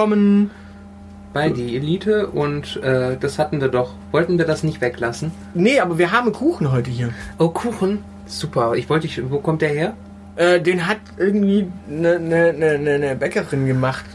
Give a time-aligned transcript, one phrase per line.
[0.00, 0.50] Willkommen.
[1.34, 3.92] bei die Elite und äh, das hatten wir doch.
[4.12, 5.30] Wollten wir das nicht weglassen?
[5.52, 7.10] Nee, aber wir haben Kuchen heute hier.
[7.38, 8.02] Oh, Kuchen.
[8.24, 8.76] Super.
[8.76, 9.92] Ich wollte, ich, wo kommt der her?
[10.36, 14.06] Äh, den hat irgendwie eine ne, ne, ne, ne Bäckerin gemacht.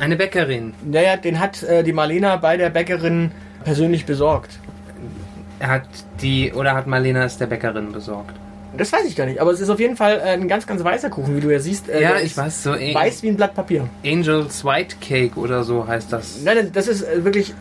[0.00, 0.72] Eine Bäckerin.
[0.82, 3.32] Naja, den hat äh, die Marlena bei der Bäckerin
[3.64, 4.58] persönlich besorgt.
[5.60, 5.86] Hat
[6.22, 8.34] die, oder hat Marlena es der Bäckerin besorgt?
[8.76, 10.82] Das weiß ich gar nicht, aber es ist auf jeden Fall äh, ein ganz, ganz
[10.84, 11.88] weißer Kuchen, wie du ja siehst.
[11.88, 12.72] Äh, ja, der ich weiß, so.
[12.72, 13.88] Weiß wie ein Blatt Papier.
[14.04, 16.42] Angels White Cake oder so heißt das.
[16.44, 17.54] Nein, nein, das ist äh, wirklich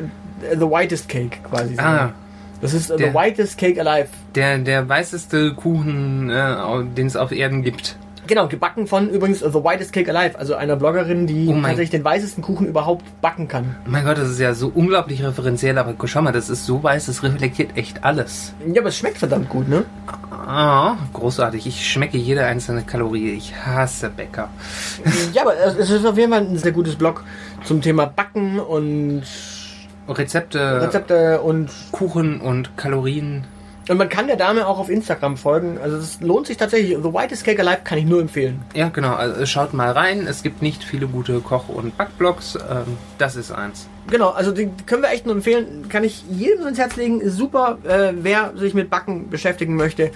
[0.53, 1.75] the whitest cake quasi.
[1.77, 2.11] Ah,
[2.61, 4.07] Das ist äh, the der- whitest cake alive.
[4.35, 6.55] der, der weißeste Kuchen, äh,
[6.95, 7.97] den es auf Erden gibt.
[8.27, 12.03] Genau, gebacken von übrigens The Whitest Cake Alive, also einer Bloggerin, die Oh tatsächlich den
[12.03, 13.75] weißesten Kuchen überhaupt backen kann.
[13.85, 17.05] Mein Gott, das ist ja so unglaublich referenziell, aber schau mal, das ist so weiß,
[17.05, 18.53] das reflektiert echt alles.
[18.65, 19.85] Ja, aber es schmeckt verdammt gut, ne?
[20.31, 21.65] Ah, großartig.
[21.65, 23.31] Ich schmecke jede einzelne Kalorie.
[23.31, 24.49] Ich hasse Bäcker.
[25.33, 27.23] Ja, aber es ist auf jeden Fall ein sehr gutes Blog
[27.63, 29.23] zum Thema Backen und
[30.07, 33.45] Rezepte, Rezepte und, Kuchen und Kalorien.
[33.87, 35.77] Und man kann der Dame auch auf Instagram folgen.
[35.81, 36.97] Also es lohnt sich tatsächlich.
[36.97, 38.63] The Whitest Cake Alive kann ich nur empfehlen.
[38.73, 39.13] Ja, genau.
[39.13, 40.25] Also schaut mal rein.
[40.27, 42.55] Es gibt nicht viele gute Koch- und Backblogs.
[42.55, 43.87] Ähm, das ist eins.
[44.09, 45.87] Genau, also die können wir echt nur empfehlen.
[45.89, 47.29] Kann ich jedem ins Herz legen.
[47.29, 50.11] Super, äh, wer sich mit Backen beschäftigen möchte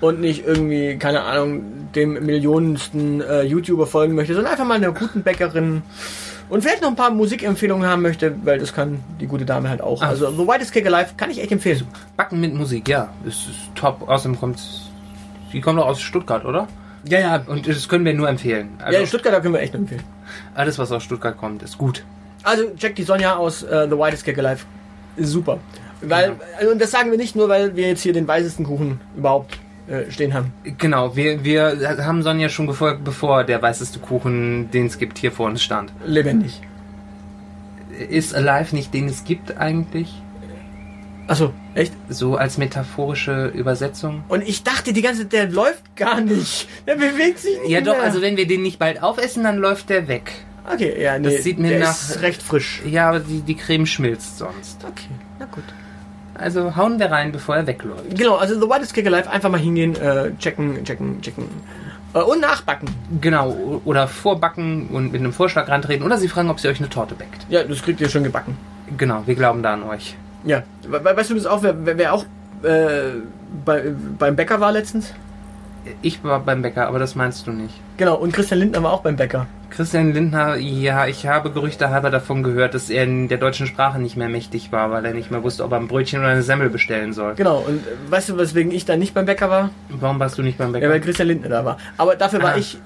[0.00, 4.92] und nicht irgendwie, keine Ahnung, dem millionensten äh, YouTuber folgen möchte, sondern einfach mal einer
[4.92, 5.82] guten Bäckerin
[6.48, 9.80] und vielleicht noch ein paar Musikempfehlungen haben möchte, weil das kann die gute Dame halt
[9.80, 10.02] auch.
[10.02, 10.08] Ah.
[10.08, 11.86] Also The Whitest Cake Alive kann ich echt empfehlen.
[12.16, 13.08] Backen mit Musik, ja.
[13.24, 14.08] Ist, ist top.
[14.08, 14.60] Außerdem kommt
[15.52, 16.68] Die kommt doch aus Stuttgart, oder?
[17.08, 17.44] Ja, ja.
[17.46, 18.70] Und das können wir nur empfehlen.
[18.78, 20.02] Ja, Also in Stuttgart können wir echt empfehlen.
[20.54, 22.04] alles, was aus Stuttgart kommt, ist gut.
[22.42, 24.64] Also check die Sonja aus äh, The Whitest Cake Alive.
[25.16, 25.58] Ist super.
[26.02, 29.00] Weil, also, und das sagen wir nicht nur, weil wir jetzt hier den weißesten Kuchen
[29.16, 29.58] überhaupt
[29.88, 30.52] äh, stehen haben.
[30.78, 35.32] Genau, wir, wir haben Sonja schon gefolgt, bevor der weißeste Kuchen, den es gibt, hier
[35.32, 35.92] vor uns stand.
[36.06, 36.60] Lebendig.
[38.08, 40.12] Ist Alive nicht den es gibt eigentlich?
[41.26, 41.92] Achso, echt?
[42.08, 44.24] So als metaphorische Übersetzung?
[44.28, 46.68] Und ich dachte die ganze Zeit, der läuft gar nicht.
[46.86, 48.02] Der bewegt sich nicht Ja doch, mehr.
[48.02, 50.32] also wenn wir den nicht bald aufessen, dann läuft der weg.
[50.70, 52.82] Okay, ja, nee, Das sieht mir der nach- ist recht frisch.
[52.86, 54.82] Ja, aber die, die Creme schmilzt sonst.
[54.84, 55.08] Okay,
[55.38, 55.64] na gut.
[56.34, 58.16] Also hauen wir rein, bevor er wegläuft.
[58.16, 61.44] Genau, also The Whitest Cake Alive, einfach mal hingehen, äh, checken, checken, checken.
[62.12, 62.88] Äh, und nachbacken.
[63.20, 66.04] Genau, oder vorbacken und mit einem Vorschlag rantreten.
[66.04, 67.46] Oder sie fragen, ob sie euch eine Torte bäckt.
[67.48, 68.56] Ja, das kriegt ihr schon gebacken.
[68.96, 70.16] Genau, wir glauben da an euch.
[70.44, 72.24] Ja, we we- weißt du das auch, wer, wer, wer auch
[72.62, 73.20] äh,
[73.64, 73.84] bei,
[74.18, 75.12] beim Bäcker war letztens?
[76.02, 77.74] Ich war beim Bäcker, aber das meinst du nicht.
[77.96, 79.46] Genau, und Christian Lindner war auch beim Bäcker.
[79.70, 83.98] Christian Lindner, ja, ich habe Gerüchte halber davon gehört, dass er in der deutschen Sprache
[84.00, 86.42] nicht mehr mächtig war, weil er nicht mehr wusste, ob er ein Brötchen oder eine
[86.42, 87.34] Semmel bestellen soll.
[87.34, 89.70] Genau, und äh, weißt du, weswegen ich da nicht beim Bäcker war?
[89.88, 90.90] Warum warst du nicht beim Ja, Bäcker?
[90.92, 91.78] weil Christian Lindner da war.
[91.96, 92.58] Aber dafür war Ah.
[92.58, 92.78] ich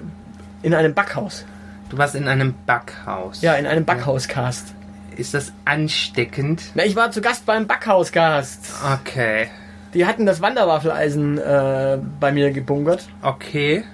[0.63, 1.45] in einem Backhaus.
[1.91, 3.43] Du warst in einem Backhaus.
[3.43, 4.75] Ja, in einem Backhauscast.
[5.17, 6.63] Ist das ansteckend?
[6.75, 8.73] Na, ich war zu Gast beim Backhauscast.
[9.01, 9.49] Okay.
[9.95, 13.09] Die hatten das Wanderwaffeleisen äh, bei mir gebunkert.
[13.23, 13.85] Okay.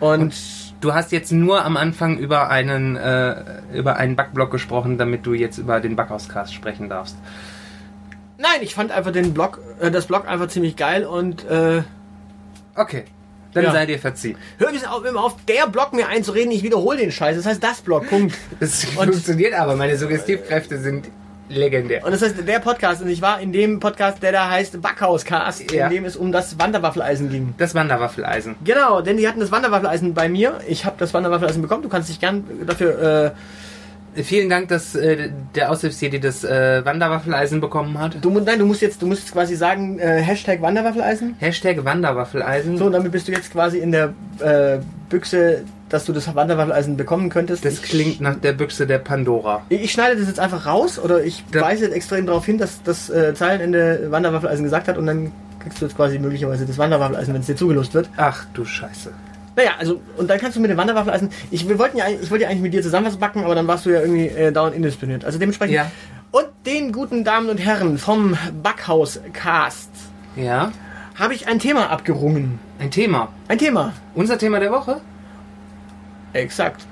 [0.00, 0.34] Und,
[0.80, 3.34] Du hast jetzt nur am Anfang über einen äh,
[3.74, 7.16] über einen Backblock gesprochen, damit du jetzt über den Backhauscast sprechen darfst.
[8.38, 11.82] nein, ich fand einfach den Blog, äh, das Blog einfach ziemlich geil und äh,
[12.76, 13.04] Okay.
[13.54, 13.72] Dann Ja.
[13.72, 14.36] sei dir verziehen.
[14.58, 17.36] hör mir auf, immer auf der Blog mir einzureden, ich wiederhole den Scheiß.
[17.36, 18.36] Das heißt das Blog, Punkt.
[18.60, 21.08] Das Und- funktioniert aber, meine Suggestivkräfte sind
[21.48, 22.04] legendär.
[22.04, 25.70] Und das heißt der Podcast und ich war in dem Podcast, der da heißt Backhauscast,
[25.72, 25.86] Ja.
[25.86, 27.54] in dem es um das Wanderwaffeleisen ging.
[27.58, 28.56] Das Wanderwaffeleisen.
[28.64, 30.60] Genau, denn die hatten das Wanderwaffeleisen bei mir.
[30.68, 31.82] Ich habe das Wanderwaffeleisen bekommen.
[31.82, 33.34] Du kannst dich gern dafür
[34.14, 38.16] Vielen Dank, dass äh, der Aushilfsjedi das äh, Wanderwaffeleisen bekommen hat.
[38.22, 41.36] Du, nein, du musst jetzt, du musst jetzt quasi sagen, äh, Hashtag Wanderwaffeleisen.
[41.38, 42.78] Hashtag Wanderwaffeleisen.
[42.78, 44.78] So, und damit bist du jetzt quasi in der äh,
[45.08, 47.64] Büchse, dass du das Wanderwaffeleisen bekommen könntest.
[47.64, 49.62] das Ich- klingt nach der Büchse der Pandora.
[49.68, 52.82] Ich, schneide das jetzt einfach raus oder ich Da- weise jetzt extrem darauf hin, dass
[52.82, 57.32] das äh, Zeilenende Wanderwaffeleisen gesagt hat und dann kriegst du jetzt quasi möglicherweise das Wanderwaffeleisen,
[57.34, 58.08] wenn es dir zugelost wird.
[58.16, 59.10] Ach du Scheiße.
[59.56, 62.44] Naja, also, und dann kannst du mit dem Wanderwaffeleisen, ich, wir wollten ja, ich wollte
[62.44, 64.76] ja eigentlich mit dir zusammen was backen, aber dann warst du ja irgendwie äh, dauernd
[64.76, 65.24] indisponiert.
[65.24, 65.74] Also dementsprechend.
[65.74, 65.90] Ja.
[66.30, 69.90] Und den guten Damen und Herren vom Backhaus-Cast
[70.36, 70.72] Ja,
[71.16, 72.58] habe ich ein Thema abgerungen.
[72.78, 73.28] ein Thema.
[73.48, 73.92] Ein Thema.
[74.14, 75.00] Unser Thema der Woche?
[76.38, 76.86] Exakt.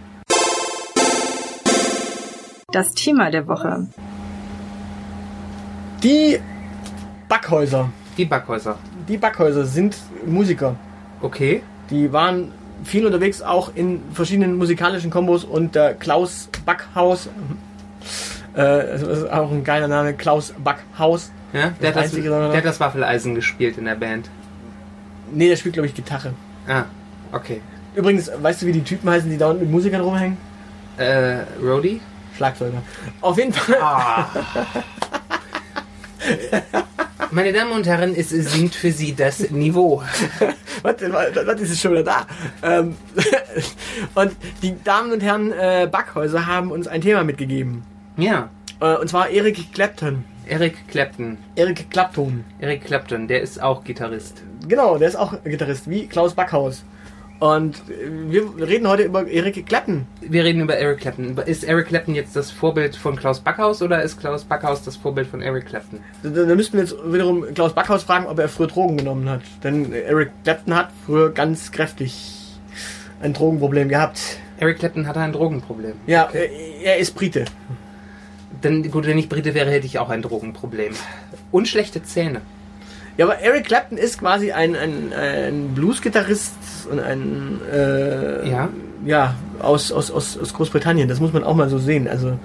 [2.73, 3.87] Das Thema der Woche.
[6.03, 6.41] Die
[7.29, 7.91] Backhäuser.
[8.19, 8.77] Die Backhäuser.
[9.09, 9.97] Die Backhäuser sind
[10.27, 10.75] Musiker.
[11.23, 11.63] Okay.
[11.91, 12.51] Die waren
[12.85, 17.29] viel unterwegs, auch in verschiedenen musikalischen Kombos und der Klaus Backhaus,
[18.55, 21.31] äh, das ist auch ein geiler Name, Klaus Backhaus.
[21.53, 24.29] Ja, der, hat das, Einzige, sondern- der hat das Waffeleisen gespielt in der Band.
[25.33, 26.35] Nee, der spielt, glaube ich, Gitarre.
[26.69, 26.85] Ah,
[27.33, 27.61] okay.
[27.97, 30.37] Übrigens, weißt du, wie die Typen heißen, die dauernd mit Musikern rumhängen?
[30.99, 32.01] Äh, Rody?
[32.37, 32.83] Schlagzeuger.
[33.23, 33.77] Auf jeden Fall.
[33.81, 34.27] Ah.
[37.31, 40.03] Meine Damen und Herren, es sinkt für Sie das Niveau.
[40.83, 42.27] Warte, warte, warte, ist es schon wieder da.
[42.63, 42.97] Ähm,
[44.15, 44.33] und
[44.63, 47.83] die Damen und Herren äh, Backhäuser haben uns ein Thema mitgegeben.
[48.17, 50.25] Ja, Äh, und zwar Eric Clapton.
[50.47, 51.39] Eric Clapton.
[51.55, 52.45] Eric Clapton.
[52.59, 54.43] Eric Clapton, der ist auch Gitarrist.
[54.69, 56.85] Genau, der ist auch Gitarrist, wie Klaus Backhaus.
[57.39, 60.07] Und wir reden heute über Eric Clapton.
[60.23, 61.37] Wir reden über Eric Clapton.
[61.45, 65.27] Ist Eric Clapton jetzt das Vorbild von Klaus Backhaus oder ist Klaus Backhaus das Vorbild
[65.27, 66.01] von Eric Clapton?
[66.23, 69.43] Da, da müssten wir jetzt wiederum Klaus Backhaus fragen, ob er früher Drogen genommen hat.
[69.63, 72.59] Denn Eric Clapton hat früher ganz kräftig
[73.21, 74.39] ein Drogenproblem gehabt.
[74.59, 75.95] Eric Clapton hatte ein Drogenproblem.
[76.07, 76.51] Ja, er,
[76.83, 77.45] er ist Brite.
[78.63, 80.95] Denn gut, wenn ich Brite wäre, hätte ich auch ein Drogenproblem.
[81.51, 82.41] Und schlechte Zähne.
[83.17, 86.53] Ja, aber Eric Clapton ist quasi ein, ein, ein Blues-Gitarrist
[86.91, 88.69] und ein äh, Ja.
[89.05, 91.09] ja aus, aus, aus, aus Großbritannien.
[91.09, 92.09] Das muss man auch mal so sehen.
[92.09, 92.39] Also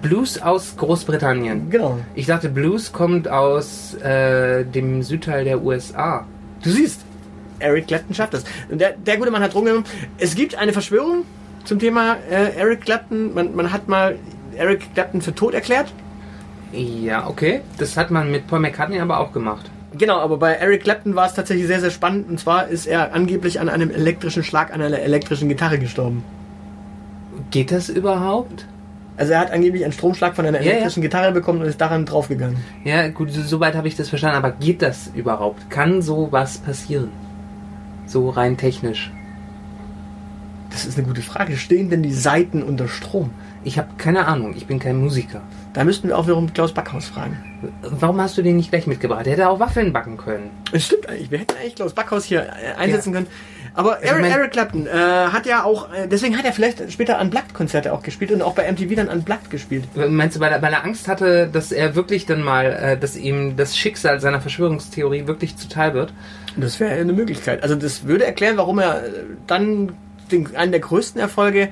[0.00, 1.68] Blues aus Großbritannien.
[1.70, 1.98] genau.
[2.14, 6.24] Ich dachte, Blues kommt aus äh, dem Südteil der USA.
[6.62, 7.00] Du siehst,
[7.58, 8.44] Eric Clapton schafft das.
[8.70, 9.84] Und der, der gute Mann hat Drogen genommen.
[10.18, 11.24] Es gibt eine Verschwörung
[11.64, 13.34] zum Thema äh, Eric Clapton.
[13.34, 14.16] Man, man hat mal
[14.56, 15.92] Eric Clapton für tot erklärt.
[16.72, 17.60] Ja, okay.
[17.78, 19.70] Das hat man mit Paul McCartney aber auch gemacht.
[19.98, 22.28] Genau, aber bei Eric Clapton war es tatsächlich sehr, sehr spannend.
[22.28, 26.24] Und zwar ist er angeblich an einem elektrischen Schlag an einer elektrischen Gitarre gestorben.
[27.50, 28.66] Geht das überhaupt?
[29.16, 30.70] Also er hat angeblich einen Stromschlag von einer Ja, ja.
[30.72, 32.56] elektrischen Gitarre bekommen und ist daran draufgegangen.
[32.84, 34.36] Ja, gut, so- soweit habe ich das verstanden.
[34.36, 35.68] Aber geht das überhaupt?
[35.70, 37.10] Kann sowas passieren?
[38.06, 39.12] So rein technisch.
[40.70, 41.56] Das ist eine gute Frage.
[41.58, 43.30] Stehen denn die Seiten unter Strom?
[43.64, 44.54] Ich habe keine Ahnung.
[44.56, 45.42] Ich bin kein Musiker.
[45.74, 47.38] Da müssten wir auch wiederum Klaus Backhaus fragen.
[47.82, 49.24] Warum hast du den nicht gleich mitgebracht?
[49.24, 50.50] Der hätte auch Waffeln backen können.
[50.70, 51.30] Es stimmt eigentlich.
[51.30, 52.46] Wir hätten eigentlich Klaus Backhaus hier
[52.78, 53.20] einsetzen Ja.
[53.20, 53.26] können.
[53.74, 57.18] Aber Also Eric, Eric Clapton äh, hat ja auch, äh, deswegen hat er vielleicht später
[57.18, 59.84] Unplugged-Konzerte auch gespielt und auch bei MTV dann Unplugged gespielt.
[60.10, 63.16] Meinst du, weil er, weil er Angst hatte, dass er wirklich dann mal, äh, dass
[63.16, 66.12] ihm das Schicksal seiner Verschwörungstheorie wirklich zuteil wird?
[66.54, 67.62] Das wäre eine Möglichkeit.
[67.62, 69.10] Also das würde erklären, warum er äh,
[69.46, 69.92] dann
[70.30, 71.70] den, einen der größten Erfolge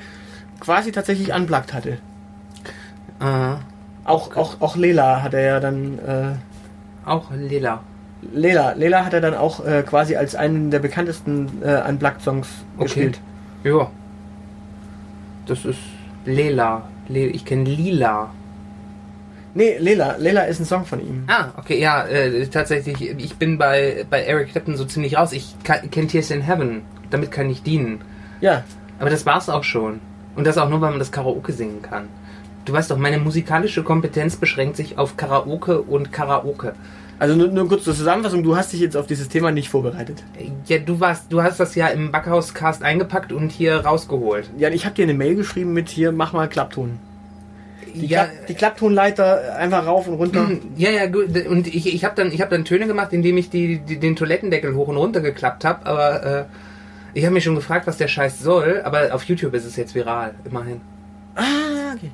[0.59, 1.99] quasi tatsächlich Unplugged hatte.
[3.21, 3.57] Äh,
[4.11, 7.81] Auch, auch, auch Lela hat er ja dann, äh, auch Lila.
[8.33, 12.85] Lela, Lela hat er dann auch äh, quasi als einen der bekanntesten äh, Unplugged-Songs Okay.
[12.85, 13.21] gespielt.
[13.65, 13.91] Ja.
[15.47, 15.79] Das ist
[16.25, 16.83] Lela.
[17.09, 18.31] Le ich kenne Lila.
[19.55, 21.25] Nee, Lela, Lela ist ein Song von ihm.
[21.27, 23.01] Ah, okay, ja, äh, tatsächlich.
[23.19, 25.33] Ich bin bei, bei Eric Clapton so ziemlich raus.
[25.33, 26.83] Ich kenne Tears in Heaven.
[27.11, 28.01] Damit kann ich dienen.
[28.41, 28.63] Ja,
[29.01, 30.01] Aber das war's auch schon.
[30.37, 32.09] Und das auch nur, weil man das Karaoke singen kann.
[32.65, 36.75] Du weißt doch, meine musikalische Kompetenz beschränkt sich auf Karaoke und Karaoke.
[37.19, 40.23] also nur, nur kurz zur Zusammenfassung, du hast dich jetzt auf dieses Thema nicht vorbereitet.
[40.67, 44.51] Ja, du warst, du hast das ja im Backhaus-Cast eingepackt und hier rausgeholt.
[44.59, 46.99] Ja, ich habe dir eine Mail geschrieben mit hier, mach mal Klappton.
[47.95, 50.49] Die, ja, Klapp, die Klapptonleiter einfach rauf und runter.
[50.77, 51.37] ja, ja, gut.
[51.47, 54.17] Und ich, ich habe dann, ich habe dann Töne gemacht, indem ich die, die, den
[54.17, 55.87] Toilettendeckel hoch und runter geklappt habe.
[55.87, 56.45] Aber äh,
[57.15, 58.83] ich habe mich schon gefragt, was der Scheiß soll.
[58.85, 60.81] Aber auf YouTube ist es jetzt viral, immerhin.
[61.35, 62.11] Ah, okay.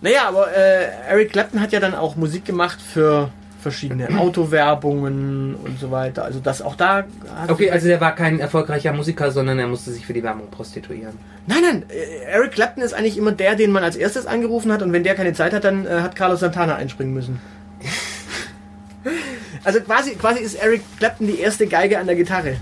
[0.00, 5.80] Naja, aber äh, Eric Clapton hat ja dann auch Musik gemacht für verschiedene Autowerbungen und
[5.80, 6.24] so weiter.
[6.24, 6.98] Also das auch da.
[7.34, 10.48] hat- Okay, also der war kein erfolgreicher Musiker, sondern er musste sich für die Werbung
[10.50, 11.14] prostituieren.
[11.48, 14.82] Nein, nein, äh, Eric Clapton ist eigentlich immer der, den man als erstes angerufen hat
[14.82, 17.40] und wenn der keine Zeit hat, dann äh, hat Carlos Santana einspringen müssen.
[19.64, 22.56] also quasi, quasi ist Eric Clapton die erste Geige an der Gitarre.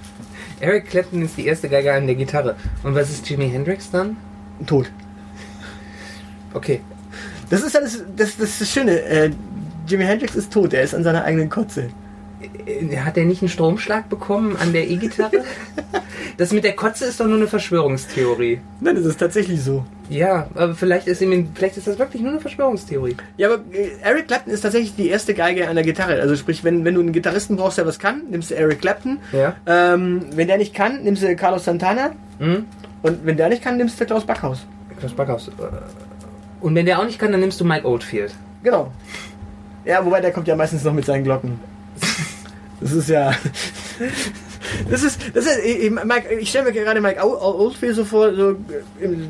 [0.60, 2.56] Eric Clapton ist die erste Geige an der Gitarre.
[2.82, 4.16] Und was ist Jimi Hendrix dann?
[4.66, 4.90] Tot.
[6.54, 6.80] Okay,
[7.50, 9.00] Das ist ja das, das, das, ist das Schöne.
[9.02, 9.30] Äh,
[9.86, 11.90] Jimi Hendrix ist tot, er ist an seiner eigenen Kotze.
[12.66, 15.44] Äh, Hat er nicht einen Stromschlag bekommen an der E-Gitarre?
[16.36, 18.60] das mit der Kotze ist doch nur eine Verschwörungstheorie.
[18.80, 19.84] Nein, das ist tatsächlich so.
[20.08, 23.16] Ja, aber vielleicht ist, ihm, vielleicht ist das wirklich nur eine Verschwörungstheorie.
[23.36, 26.20] Ja, aber äh, Eric Clapton ist tatsächlich die erste Geige an der Gitarre.
[26.20, 29.18] Also sprich, wenn, wenn du einen Gitarristen brauchst, der was kann, nimmst du Eric Clapton.
[29.32, 29.54] Ja.
[29.66, 32.12] Ähm, wenn der nicht kann, nimmst du Carlos Santana.
[32.38, 32.66] Hm?
[33.02, 34.66] Und wenn der nicht kann, nimmst du Klaus Backhaus.
[34.98, 35.48] Klaus Backhaus.
[35.48, 35.52] Äh,
[36.60, 38.34] Und wenn der auch nicht kann, dann nimmst du Mike Oldfield.
[38.62, 38.90] Genau.
[39.84, 41.60] Ja, wobei der kommt ja meistens noch mit seinen Glocken.
[42.80, 43.32] Das ist ja.
[44.90, 45.92] Das ist, das ist, ich,
[46.40, 49.28] ich stelle mir gerade Mike Old- Oldfield so vor, so, äh, im-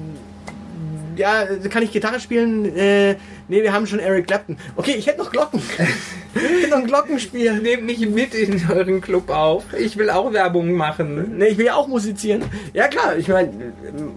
[1.16, 2.76] ja, kann ich Gitarre spielen?
[2.76, 3.16] Äh,
[3.48, 4.56] nee, wir haben schon Eric Clapton.
[4.76, 5.60] Okay, ich hätte noch Glocken.
[6.34, 7.60] ich hätte noch ein Glockenspiel.
[7.60, 9.64] Nehmt mich mit in euren Club auf.
[9.78, 11.38] Ich will auch Werbung machen.
[11.38, 12.44] Nee, ich will ja auch musizieren.
[12.72, 13.50] Ja klar, ich meine,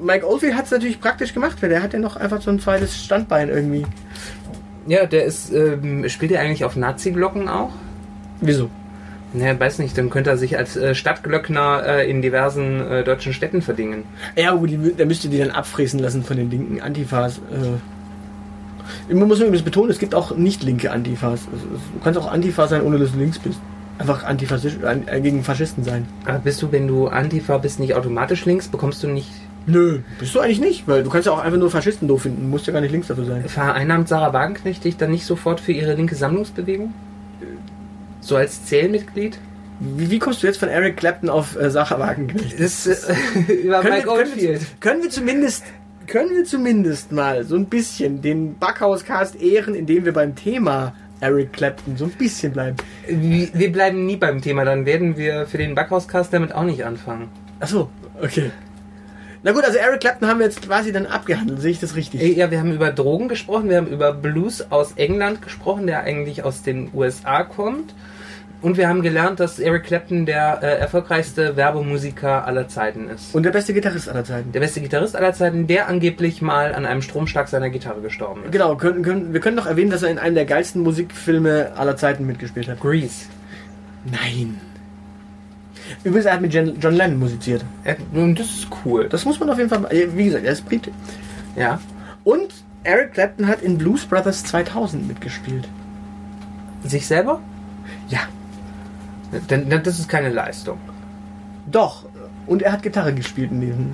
[0.01, 2.59] Mike Oldfield hat es natürlich praktisch gemacht, weil der hat ja noch einfach so ein
[2.59, 3.85] zweites Standbein irgendwie.
[4.87, 7.71] Ja, der ist, ähm, spielt er eigentlich auf Nazi-Glocken auch?
[8.41, 8.69] Wieso?
[9.31, 13.31] Ne, weiß nicht, dann könnte er sich als äh, Stadtglöckner äh, in diversen äh, deutschen
[13.31, 14.03] Städten verdingen.
[14.35, 17.37] Ja, aber die, der müsste die dann abfräsen lassen von den linken Antifas.
[17.37, 19.13] Äh.
[19.13, 21.41] Man muss übrigens betonen, es gibt auch nicht linke Antifas.
[21.51, 23.59] Also, Du kannst auch Antifa sein, ohne dass du links bist.
[23.99, 26.07] Einfach Antifasisch, äh, gegen Faschisten sein.
[26.25, 28.67] Aber bist du, wenn du Antifa bist, nicht automatisch links?
[28.67, 29.29] Bekommst du nicht...
[29.67, 32.41] Nö, bist du eigentlich nicht, weil du kannst ja auch einfach nur Faschisten doof finden.
[32.41, 33.43] Du musst ja gar nicht links dafür sein.
[33.47, 36.93] Vereinnahmt Sarah Wagenknecht dich dann nicht sofort für ihre linke Sammlungsbewegung?
[38.21, 39.37] So als Zählmitglied?
[39.79, 42.59] Wie, wie kommst du jetzt von Eric Clapton auf äh, Sacha Wagenknecht?
[42.59, 43.03] Das, äh,
[43.63, 45.63] über Können Mike wir, können, wir, können wir zumindest
[46.07, 51.53] können wir zumindest mal so ein bisschen den Backhauscast ehren, indem wir beim Thema Eric
[51.53, 52.77] Clapton so ein bisschen bleiben.
[53.07, 56.83] Wir wir bleiben nie beim Thema, dann werden wir für den Backhauscast damit auch nicht
[56.83, 57.29] anfangen.
[57.59, 57.89] Ach so,
[58.21, 58.51] okay.
[59.41, 62.35] Na gut, also Eric Clapton haben wir jetzt quasi dann abgehandelt, sehe ich das richtig?
[62.35, 66.43] Ja, wir haben über Drogen gesprochen, wir haben über Blues aus England gesprochen, der eigentlich
[66.43, 67.93] aus den USA kommt.
[68.61, 73.33] Und wir haben gelernt, dass Eric Clapton der äh, erfolgreichste Werbemusiker aller Zeiten ist.
[73.33, 74.51] Und der beste Gitarrist aller Zeiten.
[74.51, 78.51] der beste Gitarrist aller Zeiten, der angeblich mal an einem Stromschlag seiner Gitarre gestorben ist.
[78.51, 81.95] Genau, können, können, wir können noch erwähnen, dass er in einem der geilsten Musikfilme aller
[81.95, 82.81] Zeiten mitgespielt hat.
[82.81, 83.27] Grease.
[84.03, 84.59] Nein.
[86.03, 87.65] Übrigens, er hat mit John Lennon musiziert.
[88.13, 89.07] Und das ist cool.
[89.09, 89.87] Das muss man auf jeden Fall.
[89.91, 90.91] Wie gesagt, er ist Brite.
[91.55, 91.79] Ja.
[92.23, 92.53] Und
[92.83, 95.67] Eric Clapton hat in Blues Brothers 2000 mitgespielt.
[96.83, 97.41] Sich selber?
[98.07, 98.19] Ja.
[99.49, 100.79] Denn, denn das ist keine Leistung.
[101.67, 102.05] Doch.
[102.47, 103.93] Und er hat Gitarre gespielt in diesem.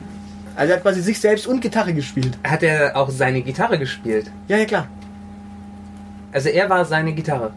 [0.56, 2.38] Also er hat quasi sich selbst und Gitarre gespielt.
[2.44, 4.32] Hat er auch seine Gitarre gespielt?
[4.48, 4.88] Ja, ja klar.
[6.32, 7.52] Also er war seine Gitarre.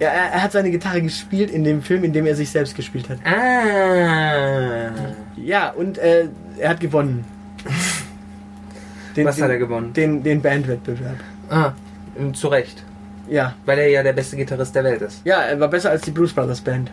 [0.00, 2.74] Ja, er, er hat seine Gitarre gespielt in dem Film, in dem er sich selbst
[2.74, 3.18] gespielt hat.
[3.24, 4.90] Ah.
[5.36, 7.24] Ja, und äh, er hat gewonnen.
[9.16, 9.92] Den, Was hat er gewonnen?
[9.92, 11.18] Den, den Bandwettbewerb.
[11.48, 11.72] Ah,
[12.32, 12.82] zu Recht.
[13.28, 13.54] Ja.
[13.64, 15.22] Weil er ja der beste Gitarrist der Welt ist.
[15.24, 16.90] Ja, er war besser als die Blues Brothers Band.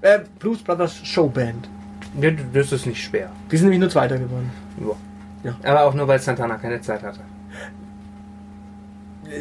[0.00, 1.68] Äh, Blues Brothers Showband.
[2.20, 3.30] Ja, Das ist nicht schwer.
[3.50, 4.50] Die sind nämlich nur Zweiter geworden.
[4.80, 5.50] Ja.
[5.50, 5.56] Ja.
[5.70, 7.20] Aber auch nur, weil Santana keine Zeit hatte.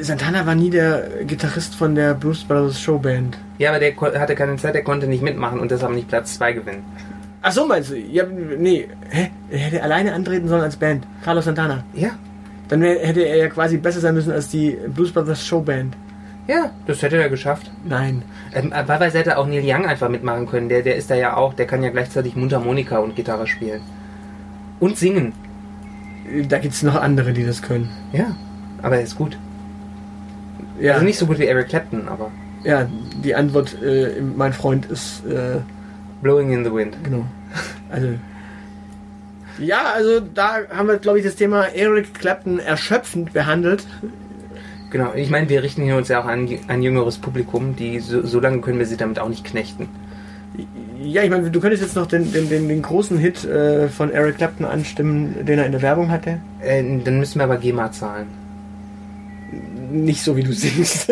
[0.01, 3.37] Santana war nie der Gitarrist von der Blues Brothers Showband.
[3.57, 6.53] Ja, aber der hatte keine Zeit, der konnte nicht mitmachen und deshalb nicht Platz 2
[6.53, 6.83] gewinnen.
[7.41, 7.97] Ach so, meinst du?
[7.97, 8.87] Ja, nee.
[9.09, 9.31] Hä?
[9.49, 11.07] Er hätte alleine antreten sollen als Band.
[11.23, 11.83] Carlos Santana.
[11.93, 12.09] Ja.
[12.67, 15.95] Dann hätte er ja quasi besser sein müssen als die Blues Brothers Showband.
[16.47, 17.71] Ja, das hätte er geschafft.
[17.85, 18.23] Nein.
[18.53, 20.69] Ähm, wahlweise hätte auch Neil Young einfach mitmachen können.
[20.69, 23.81] Der, der ist da ja auch, der kann ja gleichzeitig Mundharmonika und Gitarre spielen.
[24.79, 25.33] Und singen.
[26.49, 27.89] Da gibt's noch andere, die das können.
[28.11, 28.35] Ja.
[28.81, 29.37] Aber er ist gut.
[30.79, 32.31] Ja, Also nicht so gut wie Eric Clapton, aber
[32.63, 32.87] ja
[33.23, 35.59] die Antwort, äh, mein Freund, ist äh,
[36.21, 36.97] Blowing in the Wind.
[37.03, 37.25] genau.
[37.89, 38.09] Also.
[39.59, 43.87] Ja, also da haben wir, glaube ich, das Thema Eric Clapton erschöpfend behandelt.
[44.91, 48.25] Genau, ich meine, wir richten hier uns ja auch an ein jüngeres Publikum, die so,
[48.25, 49.89] so lange können wir sie damit auch nicht knechten.
[51.01, 54.11] Ja, ich meine, du könntest jetzt noch den, den, den, den großen Hit äh, von
[54.11, 56.39] Eric Clapton anstimmen, den er in der Werbung hatte.
[56.61, 58.27] Äh, dann müssen wir aber GEMA zahlen.
[59.89, 61.11] Nicht so, wie du singst.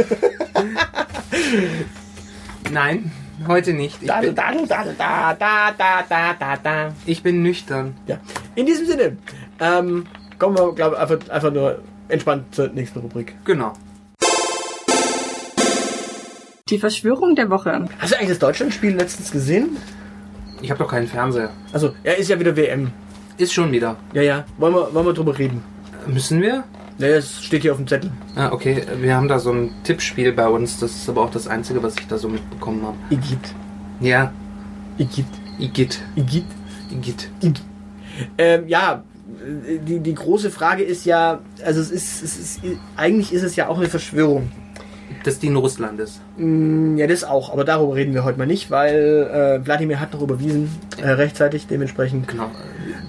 [2.72, 3.12] Nein,
[3.48, 4.02] heute nicht.
[4.02, 6.94] Ich da, bin, da, da, da, da, da, da, da, da.
[7.06, 7.96] ich bin nüchtern.
[8.08, 8.20] Ja.
[8.56, 9.18] In diesem Sinne,
[9.60, 10.06] ähm,
[10.40, 13.36] kommen wir, glaube ich, einfach, einfach nur entspannt zur nächsten Rubrik.
[13.46, 13.74] Genau.
[16.68, 17.88] Die Verschwörung der Woche.
[18.00, 19.78] Hast du eigentlich das Deutschlandspiel letztens gesehen?
[20.62, 21.52] Ich habe doch keinen Fernseher.
[21.72, 22.92] Also, ja, ist ja wieder WM.
[23.38, 23.98] Ist schon wieder.
[24.14, 24.46] Ja, ja.
[24.58, 25.62] Wollen wir, wollen wir drüber reden?
[26.08, 26.64] Müssen wir?
[26.98, 28.12] Ja, es steht hier auf dem Zettel.
[28.36, 28.84] Ah, okay.
[29.02, 30.80] Wir haben da so ein Tippspiel bei uns.
[30.80, 32.98] Das ist aber auch das Einzige, was ich da so mitbekommen habe.
[33.10, 33.54] Igitt.
[34.00, 34.32] Ja,
[34.98, 35.26] Igitt.
[35.60, 36.00] Igitt.
[36.16, 36.46] Igitt.
[36.92, 37.30] Igitt.
[37.42, 37.62] Igitt.
[38.38, 39.04] Ähm, ja,
[39.88, 42.62] die, die große Frage ist ja, also es ist, es ist,
[42.96, 44.52] eigentlich ist es ja auch eine Verschwörung.
[45.24, 46.22] Dass die in Russland ist.
[46.38, 50.14] Mm, Ja, das auch, aber darüber reden wir heute mal nicht, weil äh, Wladimir hat
[50.14, 50.70] noch überwiesen,
[51.02, 52.28] äh, rechtzeitig, dementsprechend.
[52.28, 52.50] Genau.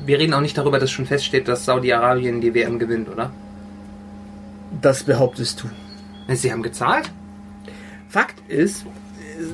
[0.05, 3.31] Wir reden auch nicht darüber, dass schon feststeht, dass Saudi-Arabien die WM gewinnt, oder?
[4.81, 6.35] Das behauptest du.
[6.35, 7.11] Sie haben gezahlt?
[8.09, 8.85] Fakt ist,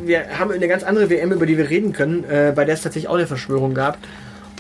[0.05, 2.83] wir haben eine ganz andere WM, über die wir reden können, äh, bei der es
[2.83, 3.99] tatsächlich auch eine Verschwörung gab.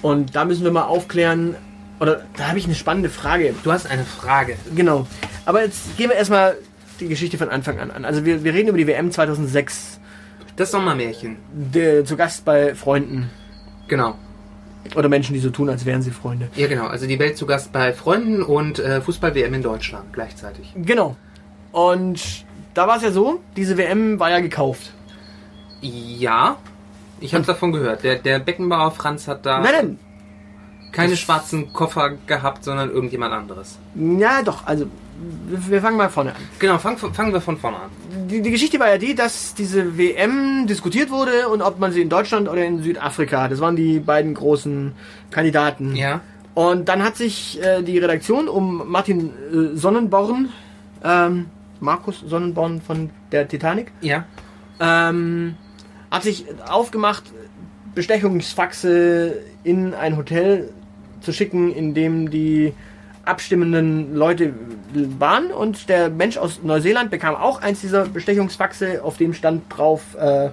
[0.02, 1.54] Und da müssen wir mal aufklären,
[2.00, 3.54] oder da habe ich eine spannende Frage.
[3.62, 4.56] Du hast eine Frage.
[4.74, 5.06] Genau.
[5.44, 6.56] Aber jetzt gehen wir erstmal
[7.00, 8.04] die Geschichte von Anfang an an.
[8.04, 10.00] Also wir, wir reden über die WM 2006,
[10.56, 11.36] Das Sommermärchen.
[11.52, 13.30] der, zu Gast bei Freunden
[13.88, 14.16] Genau.
[14.94, 16.48] Oder Menschen, die so tun, als wären sie Freunde.
[16.56, 16.86] Ja, genau.
[16.86, 20.72] Also die Welt zu Gast bei Freunden und äh, Fußball-WM in Deutschland gleichzeitig.
[20.76, 21.16] Genau.
[21.72, 24.92] Und da war es ja so, diese WM war ja gekauft.
[25.80, 26.56] Ja,
[27.20, 28.02] ich habe davon gehört.
[28.04, 29.98] Der, der Beckenbauer Franz hat da Nein,
[30.92, 33.78] keine schwarzen Koffer gehabt, sondern irgendjemand anderes.
[33.94, 34.18] nein.
[34.18, 34.86] Ja, doch, also
[35.68, 36.42] wir fangen mal vorne an.
[36.58, 37.90] Genau, fang, fangen wir von vorne an.
[38.28, 42.02] Die, die Geschichte war ja die, dass diese WM diskutiert wurde und ob man sie
[42.02, 44.92] in Deutschland oder in Südafrika, das waren die beiden großen
[45.30, 45.94] Kandidaten.
[45.96, 46.20] Ja.
[46.54, 50.50] Und dann hat sich äh, die Redaktion um Martin äh, Sonnenborn,
[51.02, 51.46] ähm,
[51.80, 54.24] Markus Sonnenborn von der Titanic, Ja.
[54.80, 55.54] ähm,
[56.10, 57.24] hat sich aufgemacht,
[57.94, 60.70] Bestechungsfaxe in ein Hotel
[61.20, 62.72] zu schicken, in dem die
[63.24, 64.52] abstimmenden Leute
[65.18, 65.46] waren.
[65.52, 70.50] Und der Mensch aus Neuseeland bekam auch eins dieser Bestechungsfaxe, auf dem stand drauf, äh,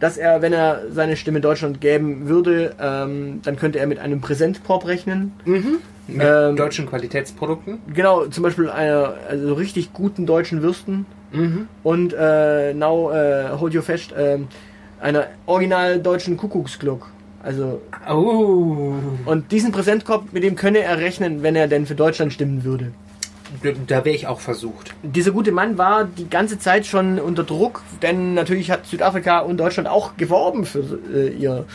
[0.00, 4.20] dass er, wenn er seine Stimme Deutschland geben würde, ähm, dann könnte er mit einem
[4.20, 5.32] Präsentkorb rechnen.
[5.44, 7.78] Mit Ähm, deutschen Qualitätsprodukten.
[7.94, 11.68] Genau, zum Beispiel einer also richtig guten deutschen Würsten Mhm.
[11.84, 14.38] und äh, now äh, hold your fest äh,
[15.00, 17.08] einer original deutschen Kuckucksglock.
[17.42, 18.94] Also Oh.
[19.24, 22.92] und diesen Präsentkorb, mit dem könne er rechnen, wenn er denn für Deutschland stimmen würde.
[23.86, 24.94] Da wäre ich auch versucht.
[25.02, 29.58] Dieser gute Mann war die ganze Zeit schon unter Druck, denn natürlich hat Südafrika und
[29.58, 31.66] Deutschland auch geworben für äh, ihr,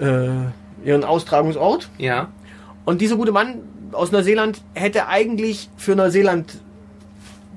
[0.00, 1.88] äh, ihren Austragungsort.
[1.98, 2.28] Ja.
[2.84, 3.60] Und dieser gute Mann
[3.92, 6.54] aus Neuseeland hätte eigentlich für Neuseeland,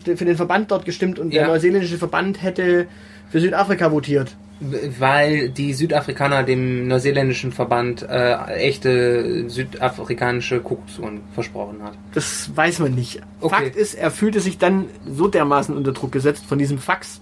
[0.04, 1.44] für den Verband dort gestimmt und Ja.
[1.44, 2.86] der neuseeländische Verband hätte
[3.32, 4.36] für Südafrika votiert.
[4.62, 11.94] Weil die Südafrikaner dem neuseeländischen Verband äh, echte südafrikanische Kuckucksuhren versprochen hat.
[12.14, 13.22] Das weiß man nicht.
[13.40, 13.56] Okay.
[13.56, 17.22] Fakt ist, er fühlte sich dann so dermaßen unter Druck gesetzt von diesem Fax,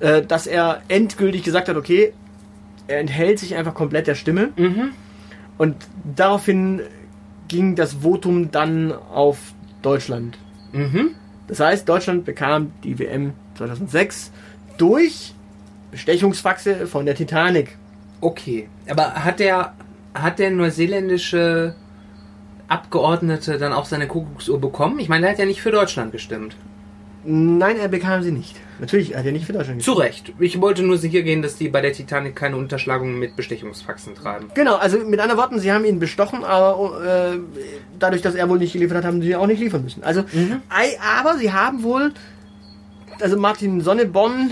[0.00, 2.14] äh, dass er endgültig gesagt hat, okay,
[2.86, 4.50] er enthält sich einfach komplett der Stimme.
[4.56, 4.90] Mhm.
[5.58, 5.76] Und
[6.16, 6.80] daraufhin
[7.48, 9.38] ging das Votum dann auf
[9.82, 10.38] Deutschland.
[10.72, 11.10] Mhm.
[11.46, 14.32] Das heißt, Deutschland bekam die WM 2006
[14.78, 15.33] durch
[15.94, 17.78] Bestechungsfaxe von der Titanic.
[18.20, 18.68] Okay.
[18.88, 19.74] Aber hat der,
[20.12, 21.76] hat der neuseeländische
[22.66, 24.98] Abgeordnete dann auch seine Kuckucksuhr bekommen?
[24.98, 26.56] Ich meine, er hat ja nicht für Deutschland gestimmt.
[27.26, 28.56] Nein, er bekam sie nicht.
[28.80, 30.28] Natürlich hat er nicht für Deutschland Zu gestimmt.
[30.28, 30.32] Recht.
[30.40, 34.48] Ich wollte nur sicher gehen, dass die bei der Titanic keine Unterschlagungen mit Bestechungsfaxen treiben.
[34.54, 37.38] Genau, also mit anderen Worten, sie haben ihn bestochen, aber äh,
[38.00, 40.02] dadurch, dass er wohl nicht geliefert hat, haben sie ihn auch nicht liefern müssen.
[40.02, 40.24] Also,
[40.68, 42.12] ei, aber sie haben wohl,
[43.20, 44.50] also Martin Sonneborn,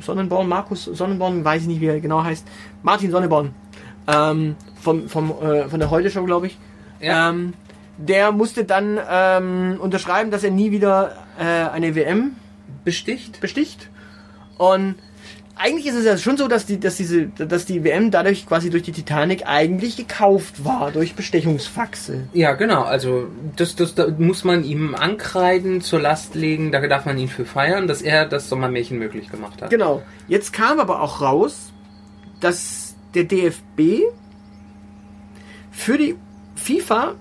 [0.00, 2.46] Sonnenborn, Markus Sonnenborn, weiß ich nicht, wie er genau heißt,
[2.82, 3.54] Martin Sonneborn,
[4.06, 6.58] ähm, vom, vom, äh, von der Heute-Show, glaube ich,
[7.00, 7.30] Ja.
[7.30, 7.54] ähm,
[7.96, 12.32] der musste dann ähm, unterschreiben, dass er nie wieder äh, eine WM
[12.84, 13.40] Besticht?
[13.40, 13.90] besticht.
[14.56, 14.94] Und
[15.58, 18.70] eigentlich ist es ja schon so, dass die, dass diese, dass die WM dadurch quasi
[18.70, 22.28] durch die Titanic eigentlich gekauft war, durch Bestechungsfaxe.
[22.32, 22.82] Ja, genau.
[22.82, 26.72] Also das, das, da muss man ihm ankreiden, zur Last legen.
[26.72, 29.70] Da darf man ihn für feiern, dass er das Sommermärchen möglich gemacht hat.
[29.70, 30.02] Genau.
[30.28, 31.72] Jetzt kam aber auch raus,
[32.40, 34.02] dass der DFB
[35.70, 36.16] für die
[36.54, 37.14] FIFA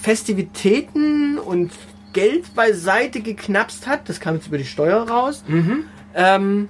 [0.00, 1.72] Festivitäten und
[2.12, 4.08] Geld beiseite geknapst hat.
[4.08, 5.44] Das kam jetzt über die Steuer raus.
[5.46, 5.84] Mhm.
[6.14, 6.68] Ähm,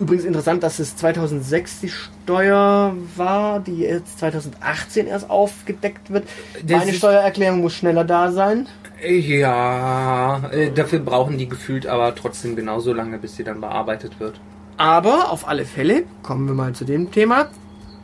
[0.00, 6.28] übrigens interessant, dass es 2006 die Steuer war, die jetzt 2018 erst aufgedeckt wird.
[6.66, 8.66] Das Meine Steuererklärung muss schneller da sein.
[9.06, 14.40] Ja, äh, dafür brauchen die gefühlt aber trotzdem genauso lange, bis sie dann bearbeitet wird.
[14.76, 17.48] Aber auf alle Fälle, kommen wir mal zu dem Thema.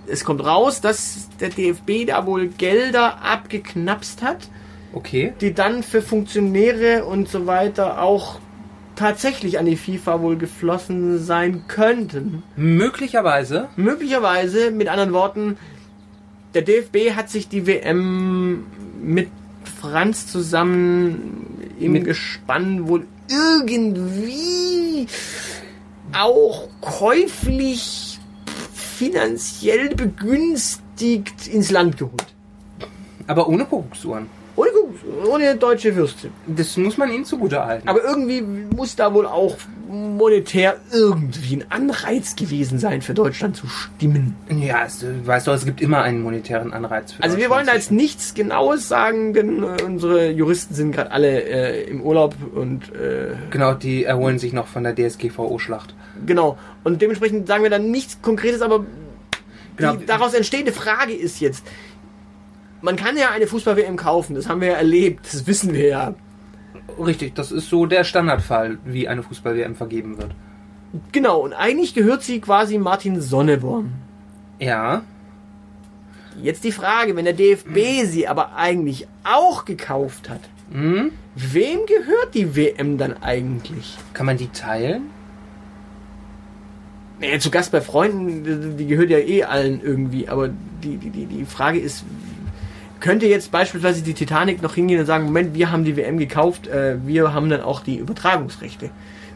[0.07, 4.49] Es kommt raus, dass der DFB da wohl Gelder abgeknapst hat,
[4.93, 5.33] Okay.
[5.41, 8.41] die dann für Funktionäre und so weiter auch
[9.01, 12.43] tatsächlich an die FIFA wohl geflossen sein könnten.
[12.57, 13.69] Möglicherweise.
[13.77, 15.57] Möglicherweise, mit anderen Worten,
[16.53, 18.65] der DFB hat sich die WM
[19.03, 19.29] mit
[19.81, 21.47] Franz zusammen
[21.81, 25.07] im Mit- Gespann wohl irgendwie
[26.13, 28.19] auch käuflich
[28.75, 32.27] finanziell begünstigt ins Land geholt.
[33.27, 34.27] Aber ohne Kuckucksuhren.
[34.57, 34.69] Ohne,
[35.29, 36.29] ohne deutsche Würste.
[36.47, 37.89] Das muss man ihnen zugute halten.
[37.89, 39.57] Aber irgendwie muss da wohl auch
[39.89, 44.37] monetär irgendwie ein Anreiz gewesen sein, für Deutschland zu stimmen.
[44.49, 47.75] ja, es, weißt du, es gibt immer einen monetären Anreiz für Also wir wollen da
[47.75, 52.93] jetzt nichts Genaues sagen, denn äh, unsere Juristen sind gerade alle äh, im Urlaub und
[52.95, 55.95] äh, Genau, die erholen sich noch von der DSGVO-Schlacht.
[56.27, 56.57] genau.
[56.85, 58.85] Und dementsprechend sagen wir dann nichts Konkretes, aber
[59.77, 59.97] Genau.
[59.97, 61.65] die daraus entstehende Frage ist jetzt,
[62.83, 66.15] man kann ja eine Fußball-WM kaufen, das haben wir ja erlebt, das wissen wir ja.
[66.99, 70.33] Richtig, das ist so der Standardfall, wie eine Fußball-WM vergeben wird.
[71.13, 73.93] Genau, und eigentlich gehört sie quasi Martin Sonneborn.
[74.59, 75.03] Ja,
[76.43, 80.41] Jetzt die Frage, wenn der DFB sie aber eigentlich auch gekauft hat,
[80.73, 81.13] hm?
[81.35, 83.99] wem gehört die WM dann eigentlich?
[84.15, 85.11] kann man die teilen?
[87.21, 90.49] Naja, zu Gast bei Freunden, die, gehört ja eh allen irgendwie, aber
[90.83, 92.05] die, die, die Frage ist,
[93.01, 96.67] könnte jetzt beispielsweise die Titanic noch hingehen und sagen, Moment, wir haben die WM gekauft,
[96.69, 98.91] äh, wir haben dann auch die Übertragungsrechte.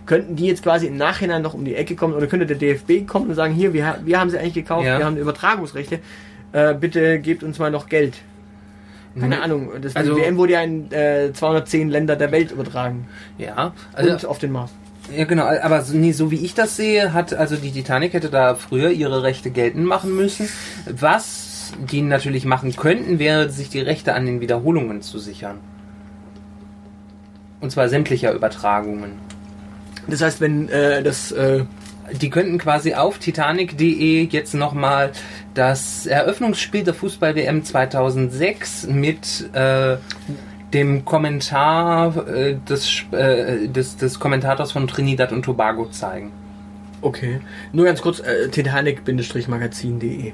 [0.07, 3.07] Könnten die jetzt quasi im Nachhinein noch um die Ecke kommen oder könnte der DFB
[3.07, 4.99] kommen und sagen, hier, wir, wir haben sie eigentlich gekauft, Ja.
[4.99, 6.01] wir haben die Übertragungsrechte,
[6.53, 8.19] äh, bitte gebt uns mal noch Geld.
[9.19, 9.43] Keine Nee.
[9.43, 13.07] Ahnung, das, Also- die WM wurde ja in äh, 210 Länder der Welt übertragen
[13.39, 14.73] Ja, und also, auf den Mars.
[15.17, 18.29] ja genau, aber so, nee, so wie ich das sehe, hat also die Titanic hätte
[18.29, 20.49] da früher ihre Rechte geltend machen müssen.
[20.91, 25.59] Was die natürlich machen könnten, wäre, sich die Rechte an den Wiederholungen zu sichern.
[27.61, 29.13] Und zwar sämtlicher Übertragungen.
[30.07, 31.65] Das heißt, wenn äh, das äh,
[32.13, 35.13] Die könnten quasi auf titanic.de jetzt nochmal
[35.55, 39.97] das Eröffnungsspiel der Fußball-WM 2006 mit äh,
[40.75, 46.33] dem Kommentar äh, des, äh, des, des Kommentators von Trinidad und Tobago zeigen.
[47.01, 47.41] Okay.
[47.73, 50.33] Nur ganz kurz, äh, Titanic-magazin.de.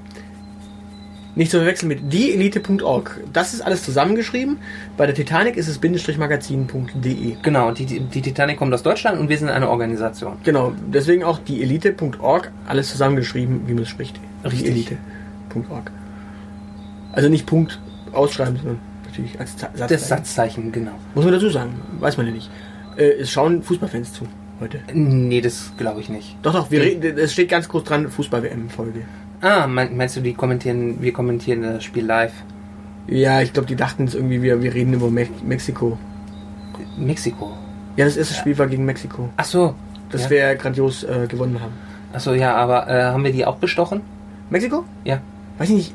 [1.36, 3.20] Nicht zu verwechseln mit dieelite.org.
[3.32, 4.58] Das ist alles zusammengeschrieben.
[4.96, 7.36] Bei der Titanic ist es bindestrichmagazin.de.
[7.42, 10.38] Genau, die, die Titanic kommt aus Deutschland und wir sind eine Organisation.
[10.42, 14.18] Genau, deswegen auch dieelite.org, alles zusammengeschrieben, wie man es spricht.
[14.50, 15.90] Dieelite.org.
[17.12, 17.80] Also nicht Punkt
[18.12, 19.88] ausschreiben, sondern natürlich als Za- Satz.
[19.90, 20.92] Das Satzzeichen, genau.
[21.14, 22.50] Muss man dazu sagen, weiß man ja nicht.
[22.96, 24.26] Äh, es schauen Fußballfans zu
[24.60, 24.80] heute.
[24.92, 26.36] Nee, das glaube ich nicht.
[26.42, 29.02] Doch, doch, wir reden, es steht ganz groß dran, Fußball-WM-Folge.
[29.40, 32.32] Ah, mein, meinst du, die kommentieren, wir kommentieren das Spiel live?
[33.06, 35.98] Ja, ich glaube, die dachten es irgendwie, wir, wir reden über Me Mexiko.
[36.98, 37.56] Mexiko.
[37.96, 39.30] Ja, das erste Spiel war gegen Mexiko.
[39.36, 39.74] Ach so.
[40.10, 40.30] Das ja.
[40.30, 41.72] wir grandios äh, gewonnen haben.
[42.12, 44.02] Ach so, ja, aber äh, haben wir die auch bestochen?
[44.50, 44.84] Mexiko?
[45.04, 45.20] Ja.
[45.58, 45.94] Weiß ich nicht.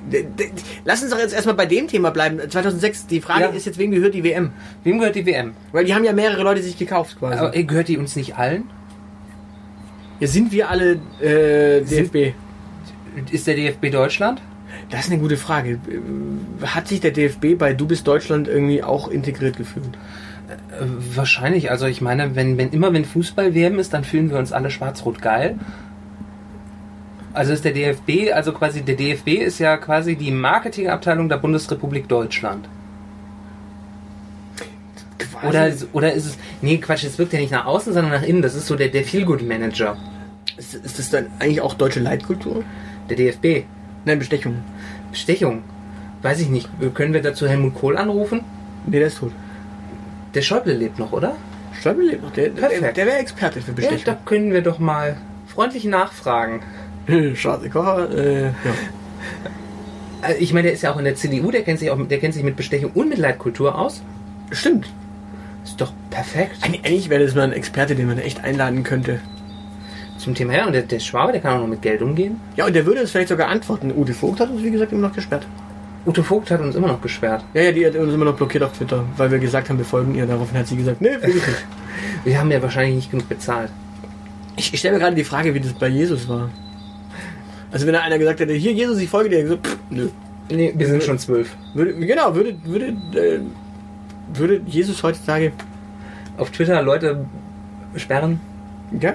[0.86, 2.40] Lass uns doch jetzt erstmal bei dem Thema bleiben.
[2.40, 3.50] 2006, die Frage Ja.
[3.50, 4.52] ist jetzt, wem gehört die WM?
[4.84, 5.54] Wem gehört die WM?
[5.72, 7.40] Weil die haben ja mehrere Leute sich gekauft quasi.
[7.40, 8.66] Aber, äh, gehört die uns nicht allen?
[10.20, 12.36] ja, sind wir alle äh, DFB?
[13.32, 14.42] Ist der DFB Deutschland?
[14.90, 15.80] Das ist eine gute Frage.
[16.62, 19.98] Hat sich der DFB bei Du bist Deutschland irgendwie auch integriert gefühlt?
[20.48, 21.72] Äh, wahrscheinlich.
[21.72, 25.22] Also ich meine, wenn, wenn immer wenn Fußball-WM ist, dann fühlen wir uns alle schwarz-rot
[25.22, 25.58] geil.
[27.34, 32.08] Also ist der DFB, also quasi der DFB ist ja quasi die Marketingabteilung der Bundesrepublik
[32.08, 32.70] Deutschland.
[35.18, 35.48] Quasi.
[35.48, 36.38] Oder, oder ist es.
[36.62, 38.42] Nee, Quatsch, es wirkt ja nicht nach außen, sondern nach innen.
[38.42, 39.98] Das ist so der, der Feelgood-Manager.
[40.58, 42.64] ist, ist das dann eigentlich auch deutsche Leitkultur?
[43.10, 43.66] Der DFB.
[44.06, 44.58] Nein, Bestechung.
[45.12, 45.64] Bestechung.
[46.22, 46.70] Weiß ich nicht.
[46.94, 48.42] Können wir dazu Helmut Kohl anrufen?
[48.86, 49.32] Nee, der ist tot.
[50.34, 51.36] Der Schäuble lebt noch, oder?
[51.82, 52.32] Schäuble lebt noch.
[52.34, 52.98] Der, der, Perfekt.
[52.98, 54.02] der wäre Experte für Ja, Bestechung.
[54.06, 56.62] da können wir doch mal freundlich nachfragen.
[57.36, 58.10] Schade, Kocher.
[58.18, 58.52] Äh, ja.
[60.22, 62.20] Also ich meine, der ist ja auch in der CDU, der kennt sich auch, der
[62.20, 64.02] kennt sich mit Bestechung und mit Leitkultur aus.
[64.52, 64.88] Stimmt.
[65.64, 66.58] Ist doch perfekt.
[66.64, 69.20] Eig- Eigentlich wäre das mal ein Experte, den man echt einladen könnte.
[70.18, 70.68] Zum Thema her.
[70.68, 72.40] Und der, der Schwabe, der kann auch noch mit Geld umgehen.
[72.56, 73.92] Ja, und der würde uns vielleicht sogar antworten.
[73.96, 75.46] Ute Vogt hat uns, wie gesagt, immer noch gesperrt.
[76.06, 77.44] Ute Vogt hat uns immer noch gesperrt.
[77.54, 79.86] Ja, ja, die hat uns immer noch blockiert auf Twitter, weil wir gesagt haben, wir
[79.86, 80.26] folgen ihr.
[80.26, 81.66] Daraufhin hat sie gesagt, nee, will ich nicht.
[82.24, 83.70] Wir haben ja wahrscheinlich nicht genug bezahlt.
[84.58, 86.50] Ich, ich stelle mir gerade die Frage, wie das bei Jesus war.
[87.72, 89.78] Also wenn da einer gesagt hätte, hier Jesus, ich folge dir, hätte ich gesagt, pff,
[89.90, 90.10] nö.
[90.50, 91.56] Nee, wir sind schon zwölf.
[91.74, 93.40] Würde, genau, würde, würde, äh,
[94.34, 95.52] würde Jesus heutzutage,
[96.38, 97.26] Auf Twitter Leute
[97.96, 98.40] sperren.
[99.00, 99.14] ja,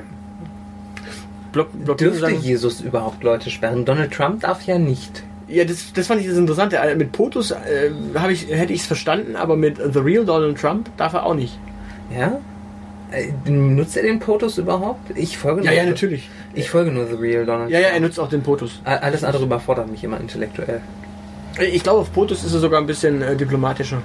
[1.52, 3.84] block, blockieren Dürfte sagen, Jesus überhaupt Leute sperren?
[3.84, 5.22] Donald Trump darf ja nicht.
[5.48, 6.76] Ja, das, das fand ich das Interessante.
[6.76, 7.90] Äh, Mit POTUS äh,
[8.30, 11.58] ich, hätte ich es verstanden, aber mit The Real Donald Trump darf er auch nicht.
[12.16, 12.38] Ja?
[13.10, 15.10] Äh, Nutzt er den POTUS überhaupt?
[15.16, 16.30] Ich folge Ja, nur- ja, natürlich.
[16.54, 18.04] Ich folge nur The Real Donald Ja, ja, er Trump.
[18.06, 18.80] nutzt auch den POTUS.
[18.84, 20.80] Alles andere überfordert mich immer intellektuell.
[21.58, 24.00] Äh, Ich glaube, auf POTUS ist er sogar ein bisschen äh, diplomatischer.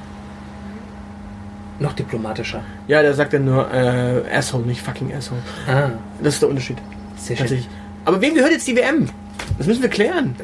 [1.78, 2.62] Noch diplomatischer.
[2.88, 5.42] Ja, der sagt dann nur äh, Asshole, nicht fucking Asshole.
[5.68, 5.90] Ah,
[6.24, 6.78] Das ist der Unterschied.
[7.18, 7.66] Sehr schön.
[8.06, 9.10] Aber wem gehört jetzt die WM?
[9.58, 10.36] Das müssen wir klären.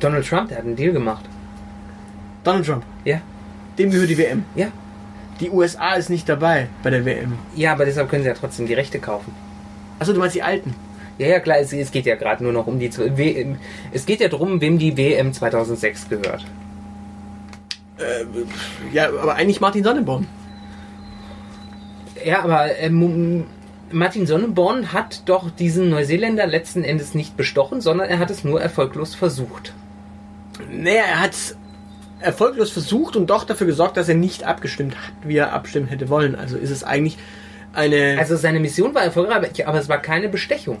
[0.00, 1.24] Donald Trump, der hat einen Deal gemacht.
[2.44, 2.84] Donald Trump.
[3.04, 3.20] Ja.
[3.78, 4.44] dem gehört die WM.
[4.54, 4.68] Ja.
[5.40, 7.38] Die USA ist nicht dabei bei der WM.
[7.54, 9.34] Ja, aber deshalb können sie ja trotzdem die Rechte kaufen.
[9.98, 10.74] Achso, du meinst die alten?
[11.18, 12.90] Ja, ja, klar, es, es geht ja gerade nur noch um die...
[12.96, 13.58] WM.
[13.92, 16.44] Es geht ja darum, wem die WM 2006 gehört.
[18.92, 20.26] Ja, aber eigentlich Martin Sonneborn.
[22.24, 23.44] Ja, aber ähm,
[23.92, 28.60] Martin Sonneborn hat doch diesen Neuseeländer letzten Endes nicht bestochen, sondern er hat es nur
[28.60, 29.72] erfolglos versucht.
[30.70, 31.34] Naja, er hat
[32.20, 36.08] erfolglos versucht und doch dafür gesorgt, dass er nicht abgestimmt hat, wie er abstimmen hätte
[36.08, 36.34] wollen.
[36.34, 37.18] Also ist es eigentlich
[37.72, 38.16] eine...
[38.18, 40.78] Also seine Mission war erfolgreich, aber es war keine Bestechung.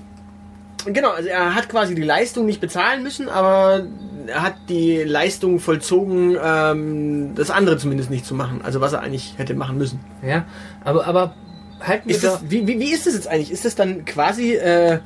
[0.86, 3.86] Genau, also er hat quasi die Leistung nicht bezahlen müssen, aber
[4.26, 8.60] er hat die Leistung vollzogen, ähm, das andere zumindest nicht zu machen.
[8.62, 10.00] Also was er eigentlich hätte machen müssen.
[10.26, 10.44] Ja,
[10.84, 11.34] aber, aber
[11.80, 13.50] halten wir das, wie, wie, wie ist das jetzt eigentlich?
[13.50, 14.98] Ist das dann quasi äh,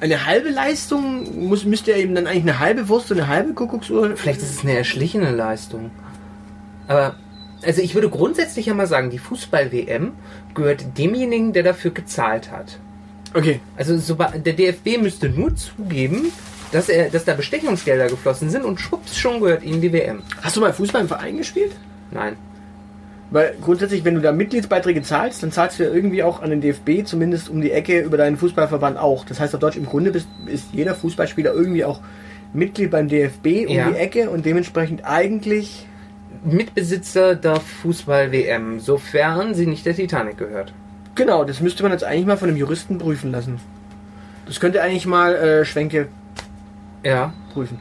[0.00, 1.48] eine halbe Leistung?
[1.48, 4.16] Muss, müsste er eben dann eigentlich eine halbe Wurst und eine halbe Kuckucksuhr?
[4.16, 5.90] Vielleicht ist es eine erschlichene Leistung.
[6.88, 7.16] Aber,
[7.62, 10.12] also ich würde grundsätzlich ja mal sagen, die Fußball-WM
[10.54, 12.78] gehört demjenigen, der dafür gezahlt hat.
[13.34, 13.60] Okay.
[13.76, 16.32] Also so, der DFB müsste nur zugeben,
[16.72, 20.22] dass, er, dass da Bestechungsgelder geflossen sind und schwupps, schon gehört ihnen die WM.
[20.42, 21.72] Hast du mal Fußball im Verein gespielt?
[22.10, 22.36] Nein.
[23.30, 26.60] Weil grundsätzlich, wenn du da Mitgliedsbeiträge zahlst, dann zahlst du ja irgendwie auch an den
[26.60, 29.24] DFB zumindest um die Ecke über deinen Fußballverband auch.
[29.24, 32.00] Das heißt auf Deutsch, im Grunde bist, ist jeder Fußballspieler irgendwie auch
[32.52, 33.90] Mitglied beim DFB um Ja.
[33.90, 35.86] die Ecke und dementsprechend eigentlich
[36.44, 40.72] Mitbesitzer der Fußball-WM, sofern sie nicht der Titanic gehört.
[41.16, 43.58] Genau, das müsste man jetzt eigentlich mal von einem Juristen prüfen lassen.
[44.46, 46.06] Das könnte eigentlich mal äh, Schwenke
[47.02, 47.80] Ja, prüfen.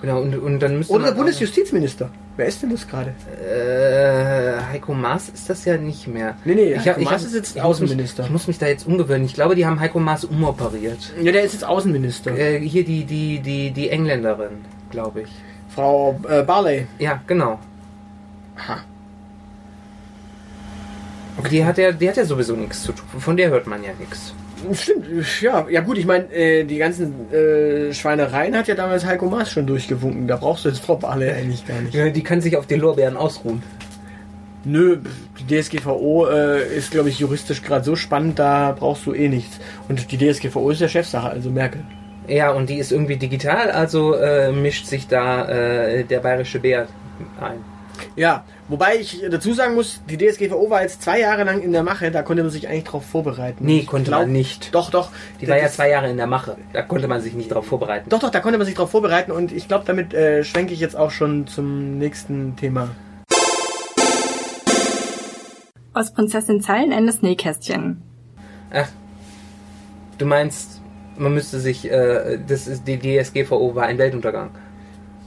[0.00, 0.22] genau.
[0.22, 2.08] Und, und dann müsste Oder der Bundesjustizminister.
[2.36, 3.12] Wer ist denn das gerade?
[3.46, 6.34] Äh, Heiko Maas ist das ja nicht mehr.
[6.46, 8.24] Nee, nee, ich, Heiko ich, Maas ist jetzt ich muss mich- Außenminister.
[8.24, 9.26] Ich muss mich da jetzt umgewöhnen.
[9.26, 11.12] Ich glaube, die haben Heiko Maas umoperiert.
[11.22, 12.30] Ja, der ist jetzt Außenminister.
[12.36, 15.30] Äh, hier die, die, die, die Engländerin, glaube ich.
[15.74, 16.86] Frau äh, Barley.
[16.98, 17.58] Ja, genau.
[18.56, 18.78] Aha.
[21.50, 23.20] Die hat ja, die hat ja sowieso nichts zu tun.
[23.20, 24.34] Von der hört man ja nichts.
[24.72, 25.06] Stimmt,
[25.40, 29.50] ja, ja gut, ich meine, äh, die ganzen äh, Schweinereien hat ja damals Heiko Maas
[29.50, 30.28] schon durchgewunken.
[30.28, 31.94] Da brauchst du jetzt Frau Barley eigentlich gar nicht.
[31.94, 33.62] Ja, die kann sich auf die Lorbeeren ausruhen.
[34.64, 34.98] Nö,
[35.40, 39.58] die DSGVO äh, ist, glaube ich, juristisch gerade so spannend, da brauchst du eh nichts.
[39.88, 41.84] Und die DSGVO ist ja Chefsache, also Merkel.
[42.28, 46.86] Ja, und die ist irgendwie digital, also äh, mischt sich da äh, der bayerische Bär
[47.40, 47.71] ein.
[48.16, 51.82] Ja, wobei ich dazu sagen muss, die DSGVO war jetzt zwei Jahre lang in der
[51.82, 53.64] Mache, da konnte man sich eigentlich drauf vorbereiten.
[53.64, 54.74] Nee, Ich konnte glaub- man nicht.
[54.74, 55.10] Doch, doch.
[55.40, 56.56] Die war ja zwei Jahre in der Mache.
[56.72, 58.08] Da konnte man sich nicht drauf vorbereiten.
[58.08, 60.80] Doch, doch, da konnte man sich drauf vorbereiten und ich glaube, damit äh, schwenke ich
[60.80, 62.88] jetzt auch schon zum nächsten Thema.
[65.94, 68.02] Aus Prinzessin Zeilenendes Nähkästchen.
[68.72, 68.88] Ach,
[70.16, 70.80] du meinst,
[71.18, 74.50] man müsste sich, äh, das ist die DSGVO war ein Weltuntergang.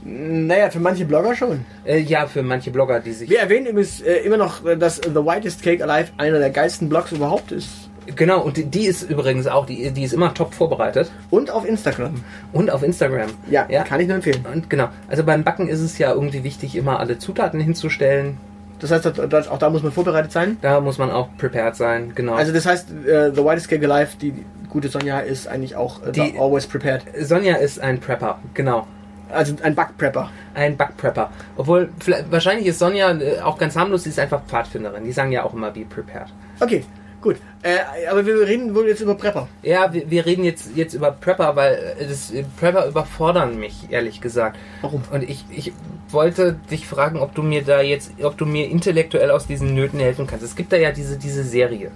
[0.08, 1.64] Naja, für manche Blogger schon.
[1.84, 3.28] Äh, ja, für manche Blogger, die sich.
[3.28, 6.88] Wir erwähnen übrigens äh, immer noch, äh, dass The Whitest Cake Alive einer der geilsten
[6.88, 7.68] Blogs überhaupt ist.
[8.14, 11.10] Genau, und die, die ist übrigens auch, die, die ist immer top vorbereitet.
[11.30, 12.14] Und auf Instagram.
[12.52, 13.30] Und auf Instagram.
[13.50, 13.82] Ja, Ja.
[13.82, 14.44] kann ich nur empfehlen.
[14.52, 18.36] Und genau, also beim Backen ist es ja irgendwie wichtig, immer alle Zutaten hinzustellen.
[18.78, 19.06] Das heißt,
[19.48, 20.56] auch da muss man vorbereitet sein.
[20.62, 22.34] Da muss man auch prepared sein, genau.
[22.34, 24.34] Also das heißt, äh, The Whitest Cake Alive, die
[24.68, 27.02] gute Sonja ist eigentlich auch äh, Die- always prepared.
[27.22, 28.86] Sonja ist ein Prepper, genau.
[29.30, 30.30] Also ein Backprepper.
[30.54, 31.30] Ein Backprepper.
[31.56, 31.90] Obwohl,
[32.30, 35.04] wahrscheinlich ist Sonja äh, auch ganz harmlos, sie ist einfach Pfadfinderin.
[35.04, 36.28] Die sagen ja auch immer, be prepared.
[36.60, 36.84] Okay,
[37.20, 37.36] gut.
[37.62, 37.78] Äh,
[38.10, 39.48] aber wir reden wohl jetzt über Prepper.
[39.62, 43.90] Ja, wir, wir reden jetzt, jetzt über Prepper, weil äh, das, äh, Prepper überfordern mich,
[43.90, 44.56] ehrlich gesagt.
[44.80, 45.02] Warum?
[45.10, 45.72] Und ich, ich
[46.10, 49.98] wollte dich fragen, ob du mir da jetzt, ob du mir intellektuell aus diesen Nöten
[49.98, 50.44] helfen kannst.
[50.44, 51.90] Es gibt da ja diese, diese Serie.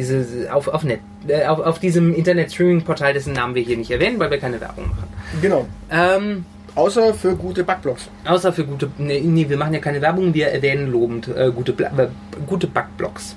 [0.00, 4.18] Diese, auf, auf, Net, äh, auf, auf diesem Internet-Streaming-Portal, dessen Namen wir hier nicht erwähnen,
[4.18, 5.04] weil wir keine Werbung machen.
[5.42, 5.66] Genau.
[5.90, 8.08] Ähm, Außer für gute Backblogs.
[8.24, 11.72] außer für gute, nee, nee, wir machen ja keine Werbung, wir erwähnen lobend äh, gute,
[11.72, 12.06] äh,
[12.46, 13.36] gute Backblogs.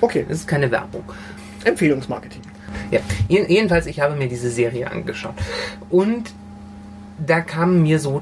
[0.00, 1.04] Okay, Das ist keine Werbung.
[1.64, 2.42] Empfehlungsmarketing.
[2.90, 5.34] Ja, jeden- jedenfalls, ich habe mir diese Serie angeschaut.
[5.88, 6.32] Und
[7.24, 8.20] da kam mir so,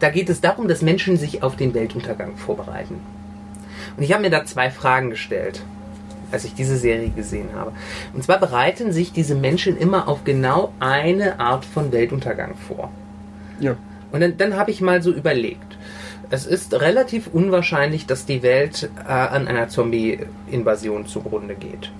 [0.00, 3.00] da geht es darum, dass Menschen sich auf den Weltuntergang vorbereiten.
[3.96, 5.62] Und ich habe mir da zwei Fragen gestellt,
[6.32, 7.72] als ich diese Serie gesehen habe.
[8.14, 12.90] Und zwar bereiten sich diese Menschen immer auf genau eine Art von Weltuntergang vor.
[13.60, 13.76] Ja.
[14.10, 15.78] Und dann, dann habe ich mal so überlegt.
[16.30, 21.90] Es ist relativ unwahrscheinlich, dass die Welt äh, an einer Zombie-Invasion zugrunde geht.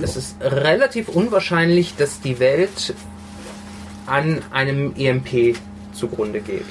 [0.00, 2.94] Es ist relativ unwahrscheinlich, dass die Welt
[4.06, 5.56] an einem EMP
[5.92, 6.66] zugrunde geht.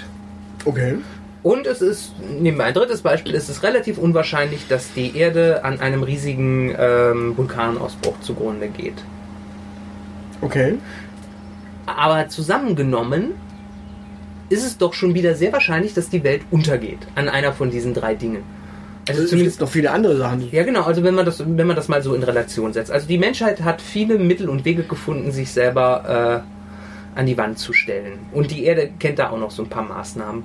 [0.66, 0.98] Okay.
[1.42, 5.64] Und es ist, nehmen wir ein drittes Beispiel, es ist relativ unwahrscheinlich, dass die Erde
[5.64, 8.96] an einem riesigen ähm, Vulkanausbruch zugrunde geht.
[10.42, 10.78] Okay.
[11.86, 13.32] Aber zusammengenommen
[14.50, 17.94] ist es doch schon wieder sehr wahrscheinlich, dass die Welt untergeht an einer von diesen
[17.94, 18.44] drei Dingen.
[19.08, 20.50] Also es gibt noch viele andere Sachen.
[20.52, 20.84] Ja, genau.
[20.84, 22.92] Also wenn man das, wenn man das mal so in Relation setzt.
[22.92, 26.44] Also die Menschheit hat viele Mittel und Wege gefunden, sich selber
[27.16, 28.20] äh, an die Wand zu stellen.
[28.34, 30.44] Und die Erde kennt da auch noch so ein paar Maßnahmen.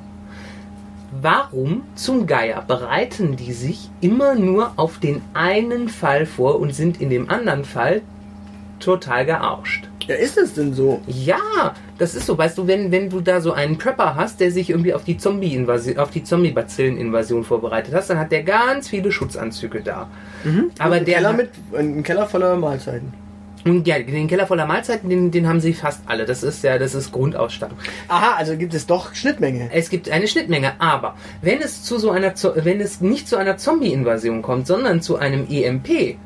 [1.20, 7.00] Warum zum Geier bereiten die sich immer nur auf den einen Fall vor und sind
[7.00, 8.02] in dem anderen Fall
[8.80, 9.88] total gearscht?
[10.06, 11.00] Ja, ist es denn so?
[11.06, 14.50] Ja, das ist so, weißt du, wenn, wenn du da so einen Prepper hast, der
[14.50, 19.12] sich irgendwie auf die Zombie-Invasion, auf die Zombie-Bazillen-Invasion vorbereitet hast, dann hat der ganz viele
[19.12, 20.08] Schutzanzüge da.
[20.78, 23.14] Aber ein der Keller mit ein Keller voller Mahlzeiten.
[23.64, 26.26] Und ja, den Keller voller Mahlzeiten, den, den haben sie fast alle.
[26.26, 27.78] Das ist ja, das ist Grundausstattung.
[28.08, 29.70] Aha, also gibt es doch Schnittmenge.
[29.72, 33.56] Es gibt eine Schnittmenge, aber wenn es zu so einer, wenn es nicht zu einer
[33.56, 36.16] Zombie-Invasion kommt, sondern zu einem EMP,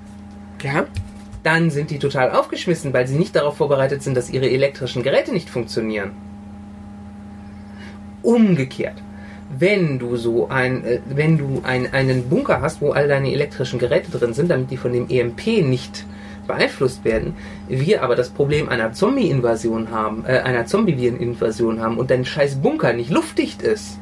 [0.63, 0.87] Ja.
[1.45, 5.33] dann sind die total aufgeschmissen, weil sie nicht darauf vorbereitet sind, dass ihre elektrischen Geräte
[5.33, 6.11] nicht funktionieren.
[8.23, 8.97] Umgekehrt,
[9.57, 13.79] wenn du so ein, äh, wenn du ein, einen Bunker hast, wo all deine elektrischen
[13.79, 16.05] Geräte drin sind, damit die von dem EMP nicht
[16.49, 17.35] beeinflusst werden,
[17.69, 22.93] wir aber das Problem einer Zombie-Invasion haben, äh, einer Zombie-Viren-Invasion haben und dein scheiß Bunker
[22.93, 23.99] nicht luftdicht ist,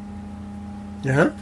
[1.02, 1.32] Ja.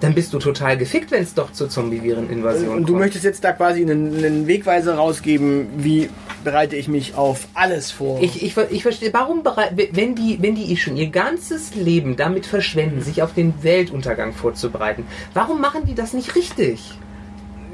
[0.00, 2.98] dann bist du total gefickt, wenn es doch zur Zombie-Viren-Invasion Und du kommt.
[3.04, 6.10] möchtest jetzt da quasi einen, einen Wegweiser rausgeben, wie
[6.44, 8.20] bereite ich mich auf alles vor?
[8.20, 12.46] Ich, ich, ich verstehe, warum, berei- wenn die, wenn die schon ihr ganzes Leben damit
[12.46, 16.98] verschwenden, sich auf den Weltuntergang vorzubereiten, warum machen die das nicht richtig?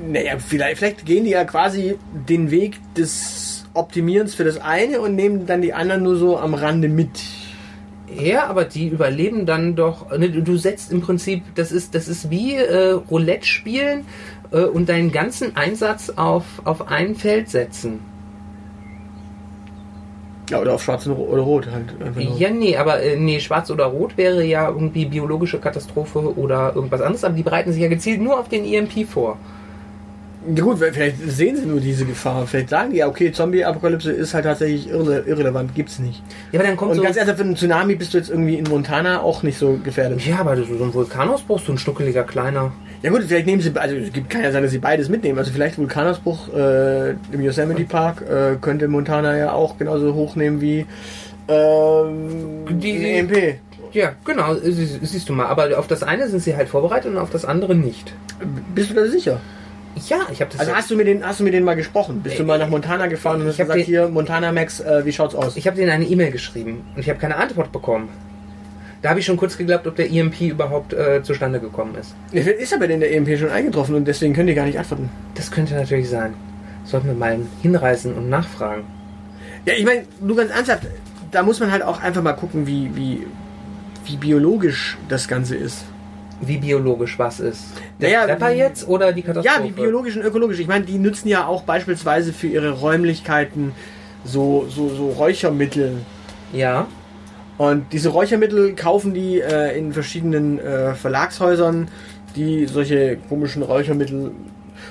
[0.07, 5.15] Naja, vielleicht, vielleicht gehen die ja quasi den Weg des Optimierens für das eine und
[5.15, 7.21] nehmen dann die anderen nur so am Rande mit.
[8.15, 10.17] Ja, aber die überleben dann doch.
[10.17, 14.07] Ne, du setzt im Prinzip, das ist, das ist wie äh, Roulette spielen
[14.51, 18.01] äh, und deinen ganzen Einsatz auf, auf ein Feld setzen.
[20.51, 21.95] Ja, oder auf schwarz oder rot halt.
[22.39, 27.03] Ja, nee, aber äh, nee, schwarz oder rot wäre ja irgendwie biologische Katastrophe oder irgendwas
[27.03, 29.37] anderes, aber die bereiten sich ja gezielt nur auf den EMP vor.
[30.55, 32.47] Ja, gut, vielleicht sehen sie nur diese Gefahr.
[32.47, 36.23] Vielleicht sagen die ja, okay, Zombie-Apokalypse ist halt tatsächlich irre, irrelevant, gibt's nicht.
[36.53, 37.03] Ja, aber dann kommt Und so.
[37.03, 40.25] ganz ernsthaft, für einen Tsunami bist du jetzt irgendwie in Montana auch nicht so gefährdet.
[40.25, 42.73] Ja, aber so ein Vulkanausbruch, so ein schnuckeliger kleiner.
[43.03, 45.39] Ja gut, vielleicht nehmen sie, also es gibt kann ja sein, dass sie beides mitnehmen.
[45.39, 50.87] Also vielleicht Vulkanausbruch äh, im Yosemite Park äh, könnte Montana ja auch genauso hochnehmen wie
[51.49, 53.55] ähm, Die- die EMP.
[53.93, 55.47] Ja, genau, sie- siehst du mal.
[55.47, 58.13] Aber auf das eine sind sie halt vorbereitet und auf das andere nicht.
[58.75, 59.41] Bist du da sicher?
[60.09, 60.61] Ja, ich habe das.
[60.61, 62.21] Also hast du mit denen, hast du mit denen mal gesprochen?
[62.23, 65.13] Bist du mal nach Montana gefahren und hast gesagt, den- hier Montana Max, äh, wie
[65.13, 65.57] schaut's aus?
[65.57, 68.09] ich habe denen eine E-Mail geschrieben und ich habe keine Antwort bekommen.
[69.03, 72.15] Da habe ich schon kurz geglaubt, ob der EMP überhaupt äh, zustande gekommen ist.
[72.33, 75.09] Ist aber denn der EMP schon eingetroffen und deswegen können die gar nicht antworten.
[75.37, 76.35] Das könnte natürlich sein.
[76.85, 78.85] Sollten wir mal hinreisen und nachfragen.
[79.67, 80.83] Ja, ich meine, du ganz ernsthaft,
[81.31, 83.27] da muss man halt auch einfach mal gucken, wie, wie,
[84.07, 85.85] wie biologisch das Ganze ist.
[86.41, 87.65] Wie biologisch was ist.
[88.01, 89.59] Der Naja, Trepper wie- jetzt oder die Katastrophe?
[89.59, 90.61] Ja, wie biologisch und ökologisch.
[90.61, 93.73] Ich meine, die nutzen ja auch beispielsweise für ihre Räumlichkeiten
[94.25, 95.97] so, so, so Räuchermittel.
[96.53, 96.87] Ja.
[97.57, 101.89] Und diese Räuchermittel kaufen die äh, in verschiedenen äh, Verlagshäusern,
[102.37, 104.27] die solche komischen Räuchermittel.
[104.27, 104.35] Und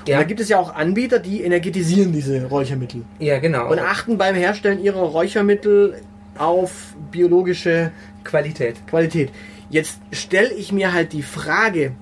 [0.06, 0.18] Ja.
[0.18, 3.04] da gibt es ja auch Anbieter, die energetisieren diese Räuchermittel.
[3.20, 3.70] Ja, genau.
[3.70, 5.94] Und achten beim Herstellen ihrer Räuchermittel
[6.36, 7.90] auf biologische
[8.22, 8.86] Qualität.
[8.86, 9.30] Qualität.
[9.70, 11.92] Jetzt stelle ich mir halt die Frage,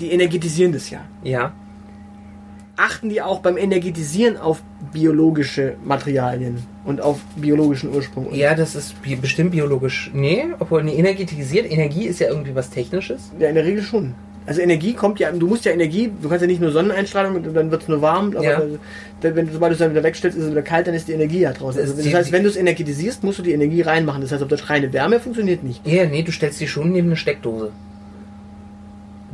[0.00, 1.00] die energetisieren das ja.
[1.22, 1.52] Ja.
[2.76, 8.32] Achten die auch beim Energetisieren auf biologische Materialien und auf biologischen Ursprung?
[8.32, 10.10] Ja, das ist bi bestimmt biologisch.
[10.14, 11.70] Nee, obwohl nee, energetisiert.
[11.70, 13.32] Energie ist ja irgendwie was Technisches.
[13.38, 14.14] Ja, in der Regel schon.
[14.48, 17.52] Also Energie kommt ja, du musst ja Energie, du kannst ja nicht nur Sonneneinstrahlung und
[17.54, 18.62] dann wird es nur warm, aber Ja.
[19.20, 21.06] dann, wenn du sobald du es dann wieder wegstellst, ist es wieder kalt, dann ist
[21.06, 21.78] die Energie ja draußen.
[21.82, 24.22] Also, das heißt, wenn du es energetisierst, musst du die Energie reinmachen.
[24.22, 25.86] Das heißt, ob das reine Wärme funktioniert nicht.
[25.86, 27.72] Ja, nee, du stellst die schon neben eine Steckdose.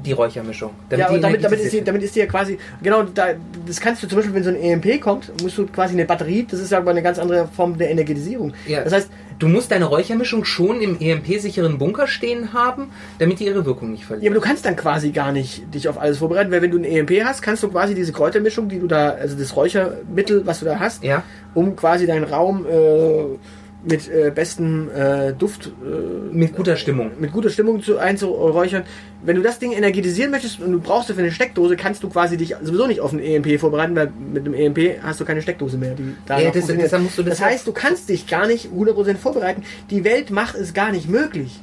[0.05, 0.71] Die Räuchermischung.
[0.91, 3.29] ja, die und damit, damit, ist die, damit ist die ja quasi, genau, da,
[3.67, 6.45] das kannst du zum Beispiel, wenn so ein EMP kommt, musst du quasi eine Batterie,
[6.51, 8.53] das ist ja aber eine ganz andere Form der Energetisierung.
[8.67, 8.83] Ja.
[8.83, 9.11] Das heißt.
[9.39, 14.03] Du musst deine Räuchermischung schon im EMP-sicheren Bunker stehen haben, damit die ihre Wirkung nicht
[14.03, 14.33] ja, verlieren.
[14.33, 16.85] aber du kannst dann quasi gar nicht dich auf alles vorbereiten, weil wenn du ein
[16.85, 20.67] EMP hast, kannst du quasi diese Kräutermischung, die du da, also das Räuchermittel, was du
[20.67, 21.23] da hast, Ja,
[21.55, 23.39] um quasi deinen Raum äh,
[23.85, 27.11] mit äh, bestem äh, Duft, äh, mit guter Stimmung.
[27.19, 28.85] mit guter Stimmung zu einzuräuchern.
[29.23, 32.37] Wenn du das Ding energetisieren möchtest und du brauchst dafür eine Steckdose, kannst du quasi
[32.37, 35.77] dich sowieso nicht auf ein EMP vorbereiten, weil mit einem EMP hast du keine Steckdose
[35.79, 35.95] mehr.
[35.95, 39.63] Die danach Ja, das- du das das heißt, du kannst dich gar nicht 100% vorbereiten.
[39.91, 41.61] Die Welt macht es gar nicht möglich.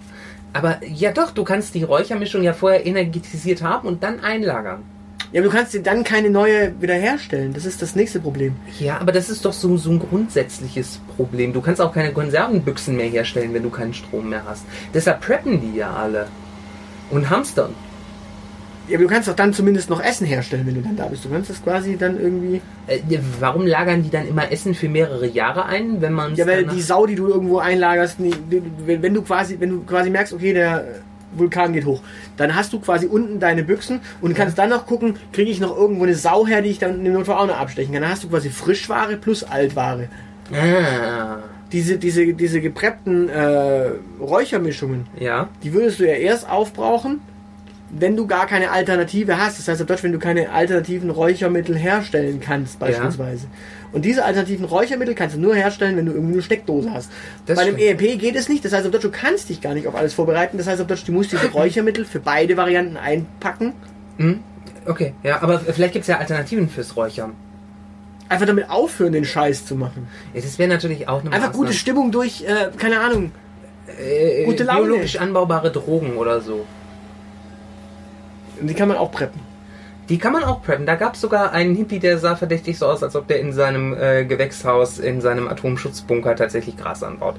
[0.54, 4.84] Aber ja doch, du kannst die Räuchermischung ja vorher energetisiert haben und dann einlagern.
[5.32, 7.54] Ja, aber du kannst dir dann keine neue wiederherstellen.
[7.54, 8.56] Das ist das nächste Problem.
[8.80, 11.54] Ja, aber das ist doch so, so ein grundsätzliches Problem.
[11.54, 14.66] Du kannst auch keine Konservenbüchsen mehr herstellen, wenn du keinen Strom mehr hast.
[14.94, 16.28] Deshalb preppen die ja alle.
[17.10, 17.74] Und hamstern.
[18.90, 21.24] Ja, aber du kannst doch dann zumindest noch Essen herstellen, wenn du dann da bist.
[21.24, 22.62] Du kannst das quasi dann irgendwie.
[22.88, 23.00] Äh,
[23.40, 26.82] warum lagern die dann immer Essen für mehrere Jahre ein, wenn man Ja, weil die
[26.82, 30.84] Sau, die du irgendwo einlagerst, wenn du quasi, wenn du quasi merkst, okay, der
[31.34, 32.02] Vulkan geht hoch,
[32.38, 35.76] dann hast du quasi unten deine Büchsen und kannst dann noch gucken, kriege ich noch
[35.78, 38.02] irgendwo eine Sau her, die ich dann im Notfall auch noch abstechen kann.
[38.02, 40.08] Dann hast du quasi Frischware plus Altware.
[40.54, 41.38] Ah,
[41.72, 45.48] Diese, diese, diese gepreppten äh, Räuchermischungen, ja.
[45.64, 47.22] die würdest du ja erst aufbrauchen,
[47.90, 49.60] wenn du gar keine Alternative hast.
[49.60, 53.48] Das heißt auf Deutsch, wenn du keine alternativen Räuchermittel herstellen kannst, beispielsweise.
[53.94, 57.12] Und diese alternativen Räuchermittel kannst du nur herstellen, wenn du irgendwie eine Steckdose hast.
[57.46, 58.02] Das Bei einem stimmt.
[58.02, 58.64] EMP geht es nicht.
[58.64, 60.58] Das heißt auf Deutsch, du kannst dich gar nicht auf alles vorbereiten.
[60.58, 63.74] Das heißt auf Deutsch, du musst diese Räuchermittel für beide Varianten einpacken.
[64.18, 64.40] Hm?
[64.86, 67.34] Okay, ja, aber vielleicht gibt es ja Alternativen fürs Räuchern.
[68.30, 70.08] Einfach damit aufhören, den Scheiß zu machen.
[70.34, 71.74] Ja, das wäre natürlich auch eine Einfach gute Maßnahme.
[71.74, 73.32] Stimmung durch, äh, keine Ahnung.
[74.00, 74.84] äh, gute Laune.
[74.88, 76.66] biologisch anbaubare Drogen oder so.
[78.60, 79.42] Und die kann man auch preppen.
[80.12, 80.86] Die kann man auch preppen.
[80.86, 83.54] Da gab es sogar einen Hippie, der sah verdächtig so aus, als ob der in
[83.54, 87.36] seinem äh, Gewächshaus, in seinem Atomschutzbunker tatsächlich Gras anbaut.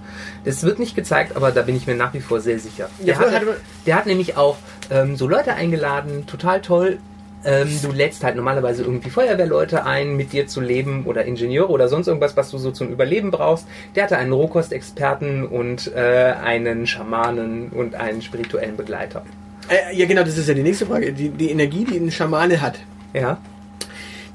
[0.47, 2.89] Das wird nicht gezeigt, aber da bin ich mir nach wie vor sehr sicher.
[2.99, 3.55] Ja, Der, hatte man-
[3.87, 4.57] der hat nämlich auch
[4.91, 6.99] ähm, so Leute eingeladen, total toll.
[7.45, 11.89] Ähm, du lädst halt normalerweise irgendwie Feuerwehrleute ein, mit dir zu leben oder Ingenieure oder
[11.89, 13.66] sonst irgendwas, was du so zum Überleben brauchst.
[13.97, 19.23] Der hatte einen Rohkostexperten und äh, einen Schamanen und einen spirituellen Begleiter.
[19.69, 21.13] Äh, ja, genau, das ist ja die nächste Frage.
[21.13, 22.79] Die, die Energie, die ein Schamane hat,
[23.15, 23.39] Ja,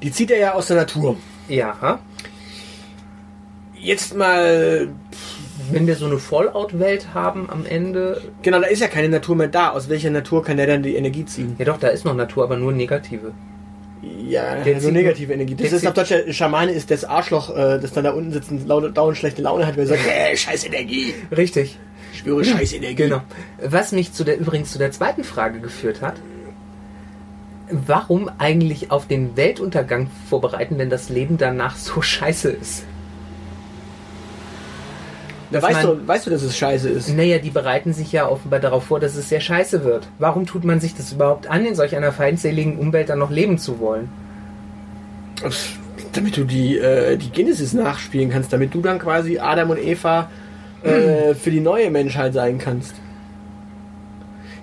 [0.03, 1.17] die zieht er ja aus der Natur.
[1.47, 1.99] ja.
[3.79, 4.87] Jetzt mal,
[5.71, 9.47] Wenn wir so eine Fallout-Welt haben am Ende, genau, da ist ja keine Natur mehr
[9.47, 9.69] da.
[9.69, 11.55] Aus welcher Natur kann der dann die Energie ziehen?
[11.59, 13.33] ja doch, da ist noch Natur, aber nur negative.
[14.01, 15.53] Ja, Der so zieht negative Energie.
[15.55, 18.11] Das der ist zieht- auf Deutsch, der Schamane ist das Arschloch, äh, das dann da
[18.11, 21.13] unten sitzt und laut, dauernd schlechte Laune hat, weil er sagt, äh, scheiß Energie.
[21.35, 21.77] Richtig.
[22.17, 22.95] Ich spüre scheiß Energie.
[22.95, 23.21] Genau.
[23.63, 26.15] Was mich zu der übrigens zu der zweiten Frage geführt hat.
[27.69, 32.85] Warum eigentlich auf den Weltuntergang vorbereiten, wenn das Leben danach so scheiße ist?
[35.51, 37.15] Da weißt, man- du, weißt du, dass es scheiße ist?
[37.15, 40.07] Naja, die bereiten sich ja offenbar darauf vor, dass es sehr scheiße wird.
[40.17, 43.59] Warum tut man sich das überhaupt an, in solch einer feindseligen Umwelt dann noch leben
[43.59, 44.09] zu wollen?
[46.13, 50.31] Damit du die, äh, die Genesis nachspielen kannst, damit du dann quasi Adam und Eva
[50.87, 52.95] äh, für die neue Menschheit sein kannst.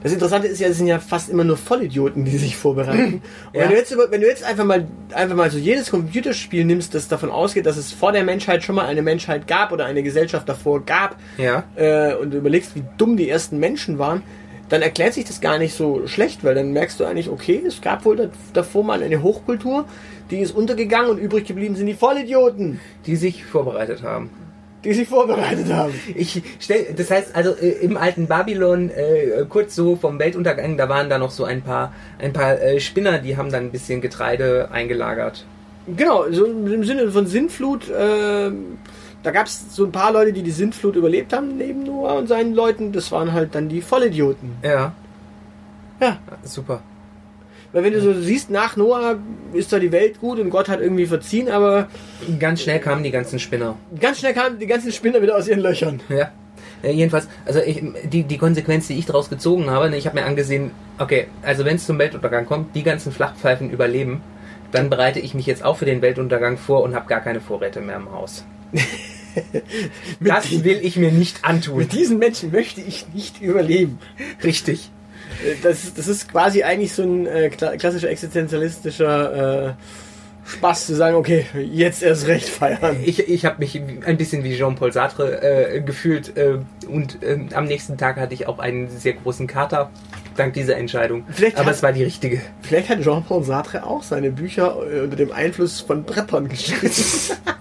[0.03, 3.23] Das Interessante ist ja, es sind ja fast immer nur Vollidioten, die sich vorbereiten.
[3.53, 3.63] Und Ja.
[3.63, 7.09] wenn, du jetzt, wenn du jetzt einfach mal, einfach mal so jedes Computerspiel nimmst, das
[7.09, 10.47] davon ausgeht, dass es vor der Menschheit schon mal eine Menschheit gab oder eine Gesellschaft
[10.47, 11.65] davor gab, Ja.
[11.77, 14.23] äh, und du überlegst, wie dumm die ersten Menschen waren,
[14.69, 17.81] dann erklärt sich das gar nicht so schlecht, weil dann merkst du eigentlich, okay, es
[17.81, 19.87] gab wohl da- davor mal eine Hochkultur,
[20.31, 24.29] die ist untergegangen und übrig geblieben sind die Vollidioten, Die sich vorbereitet haben.
[24.85, 25.95] Die sich vorbereitet haben.
[26.15, 30.89] Ich stell, das heißt also äh, im alten Babylon äh, kurz so vom Weltuntergang, da
[30.89, 34.01] waren da noch so ein paar ein paar äh, Spinner, die haben dann ein bisschen
[34.01, 35.45] Getreide eingelagert.
[35.87, 38.51] Genau, so im Sinne von Sintflut, äh,
[39.23, 42.27] da gab es so ein paar Leute, die die Sintflut überlebt haben, neben Noah und
[42.27, 44.53] seinen Leuten, das waren halt dann die Vollidioten.
[44.63, 44.93] Ja,
[46.01, 46.83] Ja, super.
[47.75, 49.19] Weil wenn du so siehst, nach Noah
[49.53, 51.89] ist zwar die Welt gut und Gott hat irgendwie verziehen, aber
[52.39, 53.77] Ganz schnell kamen die ganzen Spinner.
[54.01, 56.01] ganz schnell kamen die ganzen Spinner wieder aus ihren Löchern.
[56.09, 56.31] Ja.
[56.85, 60.21] Äh, jedenfalls, also ich, die, die Konsequenz, die ich daraus gezogen habe, ne, ich habe
[60.21, 64.23] mir angesehen, okay, also wenn es zum Weltuntergang kommt, die ganzen Flachpfeifen überleben,
[64.71, 67.81] dann bereite ich mich jetzt auch für den Weltuntergang vor und habe gar keine Vorräte
[67.81, 68.45] mehr im Haus.
[70.21, 71.79] das will ich mir nicht antun.
[71.79, 73.99] Mit diesen Menschen möchte ich nicht überleben.
[74.45, 74.91] Richtig.
[75.43, 79.73] Äh, Das, das ist quasi eigentlich so ein äh, kla- klassischer existenzialistischer äh,
[80.47, 82.97] Spaß zu sagen, okay, jetzt erst recht feiern.
[83.03, 87.65] Ich, ich habe mich ein bisschen wie Jean-Paul Sartre äh, gefühlt äh, und ähm, am
[87.65, 89.91] nächsten Tag hatte ich auch einen sehr großen Kater,
[90.37, 91.25] dank dieser Entscheidung.
[91.31, 92.43] Vielleicht Aber hat- es war die richtige.
[92.61, 96.91] Vielleicht hat Jean-Paul Sartre auch seine Bücher äh, unter dem Einfluss von Preppern geschrieben.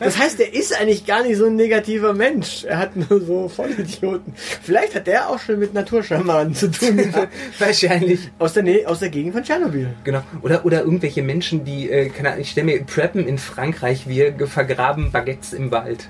[0.00, 2.64] Das heißt, er ist eigentlich gar nicht so ein negativer Mensch.
[2.64, 4.34] Er hat nur so Vollidioten.
[4.36, 7.00] Vielleicht hat der auch schon mit Naturschamanen zu tun.
[7.58, 8.30] Wahrscheinlich.
[8.38, 9.88] Aus der, Nähe, aus der Gegend von Tschernobyl.
[10.04, 10.22] Genau.
[10.42, 14.34] Oder, oder irgendwelche Menschen, die, äh, keine Ahnung, ich stelle mir Preppen in Frankreich, wir
[14.46, 16.08] vergraben Baguettes im Wald.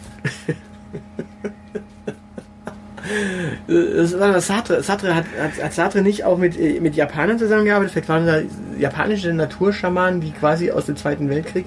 [3.69, 4.83] Äh, Das war das Sartre.
[4.83, 7.93] Sartre hat, hat, hat Sartre nicht auch mit, äh, mit Japanern zusammengearbeitet?
[7.93, 8.41] Vielleicht waren da
[8.79, 11.67] japanische Naturschamanen, die quasi aus dem Zweiten Weltkrieg.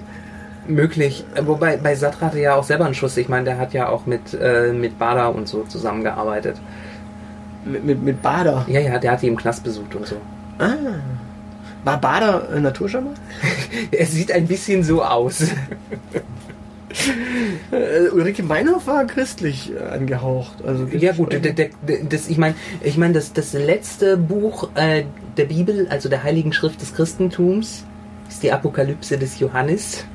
[0.68, 1.24] Möglich.
[1.36, 3.18] Äh, Wobei bei Sartre hatte ja auch selber einen Schuss.
[3.18, 6.58] Ich meine, der hat ja auch mit, äh, mit Bader und so zusammengearbeitet.
[7.66, 8.66] Mit, mit, mit Bader.
[8.68, 10.16] Ja, ja, der hat die im Knast besucht und so.
[10.60, 10.74] Ah.
[11.84, 13.14] War Bader ein Naturschaman?
[13.92, 15.44] Er sieht ein bisschen so aus.
[17.72, 20.64] Äh, Ulrike Meinhoff war christlich äh, angehaucht.
[20.66, 21.70] Also Ja gut, der, der,
[22.10, 25.04] das, ich meine, ich mein, das, das letzte Buch, äh,
[25.36, 27.84] der Bibel, also der Heiligen Schrift des Christentums,
[28.30, 30.06] ist die Apokalypse des Johannes.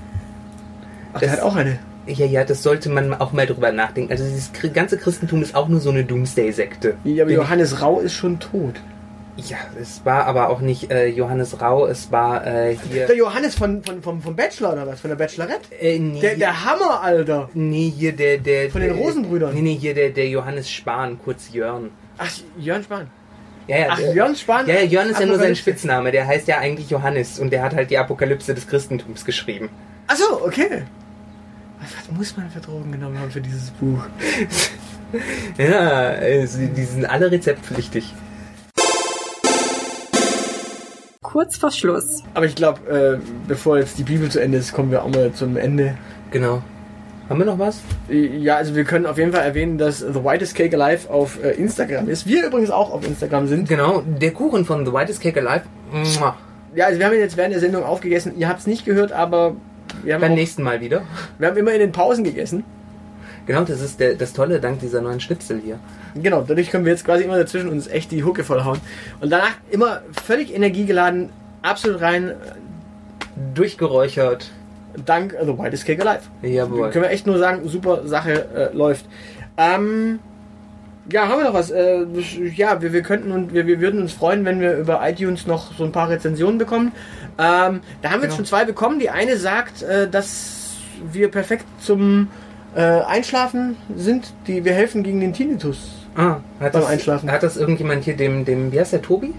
[1.12, 1.78] Ach, der hat auch eine.
[2.06, 4.10] Ja, ja, das sollte man auch mal drüber nachdenken.
[4.10, 6.96] Also dieses ganze Christentum ist auch nur so eine Doomsday-Sekte.
[7.04, 8.74] Ja, aber Johannes Rau ist schon tot.
[9.36, 13.06] Ja, es war aber auch nicht äh, Johannes Rau, es war äh, hier...
[13.06, 15.00] Der Johannes von, von, vom, vom Bachelor oder was?
[15.00, 15.74] Von der Bachelorette?
[15.80, 17.48] Äh, nee, Der, der Hammer, Alter.
[17.54, 18.36] nee, hier der...
[18.38, 19.54] der Von den der, Rosenbrüdern?
[19.54, 21.90] Nee, nee, hier der, der Johannes Spahn, kurz Jörn.
[22.18, 23.06] Ach, Jörn Spahn.
[23.68, 24.66] Ja, ja, Ach, der- Jörn Spahn?
[24.66, 25.56] Ja, ja, Jörn ist ja nur sein.
[25.56, 26.10] Spitzname.
[26.12, 29.70] Der heißt ja eigentlich Johannes und der hat halt die Apokalypse des Christentums geschrieben.
[30.08, 30.82] Ach so, okay.
[31.82, 34.04] Was, muss man für Drogen genommen haben für dieses Buch?
[35.58, 38.14] Ja, also die sind alle rezeptpflichtig.
[41.20, 42.22] Kurz vor Schluss.
[42.34, 45.32] Aber ich glaube, äh, bevor jetzt die Bibel zu Ende ist, kommen wir auch mal
[45.32, 45.96] zum Ende.
[46.30, 46.62] Genau.
[47.28, 47.80] Haben wir noch was?
[48.10, 51.52] Ja, also wir können auf jeden Fall erwähnen, dass The Whitest Cake Alive auf äh,
[51.52, 52.26] Instagram ist.
[52.26, 53.68] Wir übrigens auch auf Instagram sind.
[53.68, 55.64] Genau, der Kuchen von The Whitest Cake Alive.
[55.92, 56.36] Mua.
[56.74, 58.38] Ja, also wir haben ihn jetzt während der Sendung aufgegessen.
[58.38, 59.56] Ihr habt es nicht gehört, aber
[60.04, 61.02] Beim auch, nächsten Mal wieder.
[61.38, 62.64] wir haben immer in den Pausen gegessen.
[63.46, 65.78] Genau, das ist der, das Tolle dank dieser neuen Schnitzel hier.
[66.14, 68.80] Genau, dadurch können wir jetzt quasi immer dazwischen uns echt die Hucke vollhauen.
[69.20, 71.30] Und danach immer völlig energiegeladen,
[71.62, 72.34] absolut rein,
[73.54, 74.50] Durchgeräuchert.
[75.06, 76.24] dank The Whitest Cake Alive.
[76.42, 76.90] Jawohl.
[76.90, 79.06] Können wir echt nur sagen, super Sache äh, läuft.
[79.56, 80.18] Ähm,
[81.10, 81.70] ja, haben wir noch was?
[81.70, 82.04] Äh,
[82.54, 85.72] ja, wir, wir könnten und wir, wir würden uns freuen, wenn wir über iTunes noch
[85.76, 86.92] so ein paar Rezensionen bekommen.
[87.38, 88.34] Ähm, da haben wir jetzt Genau.
[88.36, 88.98] schon zwei bekommen.
[89.00, 90.74] Die eine sagt, äh, dass
[91.12, 92.28] wir perfekt zum
[92.76, 94.32] äh, Einschlafen sind.
[94.46, 95.78] Die wir helfen gegen den Tinnitus.
[96.14, 97.30] Ah, hat Beim das, Einschlafen.
[97.32, 99.32] Hat das irgendjemand hier dem, dem, wie heißt der, Tobi?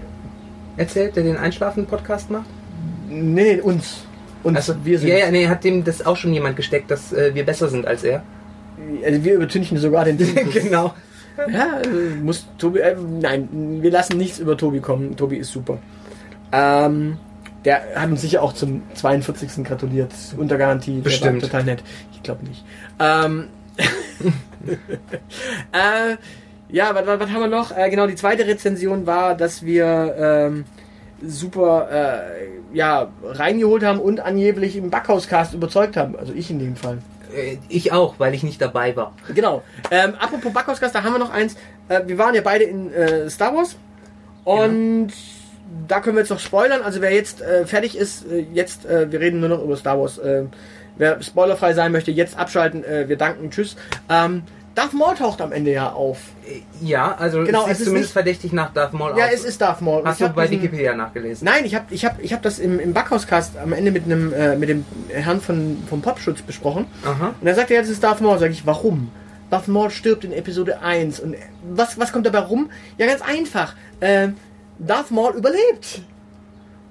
[0.76, 2.46] Erzählt, der den Einschlafen-Podcast macht?
[3.08, 4.04] Nee, uns.
[4.42, 5.08] Uns, Also, wir sind.
[5.08, 7.86] Ja, ja, nee, hat dem das auch schon jemand gesteckt, dass äh, wir besser sind
[7.86, 8.22] als er.
[9.06, 10.52] Also wir übertünchen sogar den Tinnitus.
[10.54, 10.92] genau.
[11.36, 12.80] Ja, äh, muss Tobi.
[12.80, 13.48] Äh, nein,
[13.82, 15.16] wir lassen nichts über Tobi kommen.
[15.16, 15.78] Tobi ist super.
[16.52, 17.16] Ähm,
[17.64, 19.64] der hat uns sicher auch zum 42.
[19.64, 20.12] gratuliert.
[20.36, 21.00] Unter Garantie.
[21.00, 21.42] Bestimmt.
[21.42, 21.82] Total nett.
[22.12, 22.64] Ich glaube nicht.
[22.98, 23.48] Ähm,
[25.72, 26.16] äh,
[26.68, 27.76] ja, was, was, was haben wir noch?
[27.76, 30.64] Äh, genau, die zweite Rezension war, dass wir ähm,
[31.22, 36.16] super äh, ja, reingeholt haben und angeblich im Backhauscast überzeugt haben.
[36.16, 36.98] Also ich in dem Fall.
[37.34, 39.12] Äh, ich auch, weil ich nicht dabei war.
[39.34, 39.62] Genau.
[39.90, 41.56] Ähm, apropos Backhausgast, da haben wir noch eins.
[41.88, 43.76] Äh, wir waren ja beide in äh, Star Wars.
[44.44, 45.12] Und
[45.88, 46.82] da können wir jetzt noch spoilern.
[46.82, 49.98] Also wer jetzt äh, fertig ist, äh, jetzt, äh, wir reden nur noch über Star
[49.98, 50.18] Wars.
[50.18, 50.44] Äh,
[50.96, 52.84] wer spoilerfrei sein möchte, jetzt abschalten.
[52.84, 53.74] Wir danken, tschüss.
[54.08, 54.44] Ähm,
[54.74, 56.18] Darth Maul taucht am Ende ja auf.
[56.48, 59.32] Äh, Ja, also Genau, es es ist zumindest nicht- verdächtig nach Darth Maul Ja, aus.
[59.34, 60.02] es ist Darth Maul.
[60.04, 61.44] Hast Ich du bei diesen- Wikipedia nachgelesen?
[61.44, 64.32] Nein, ich habe ich hab, ich hab das im, im Backhauscast am Ende mit einem
[64.32, 66.86] äh, mit dem Herrn von, vom Popschutz besprochen.
[67.04, 67.34] Aha.
[67.40, 68.38] Und er sagt er, jetzt ist Darth Maul.
[68.38, 69.10] Sag ich, warum?
[69.50, 71.20] Darth Maul stirbt in Episode 1.
[71.20, 71.36] Und
[71.72, 72.70] was, was kommt dabei rum?
[72.98, 73.74] Ja, ganz einfach.
[74.00, 74.34] Ähm,
[74.80, 76.02] Darth Maul überlebt.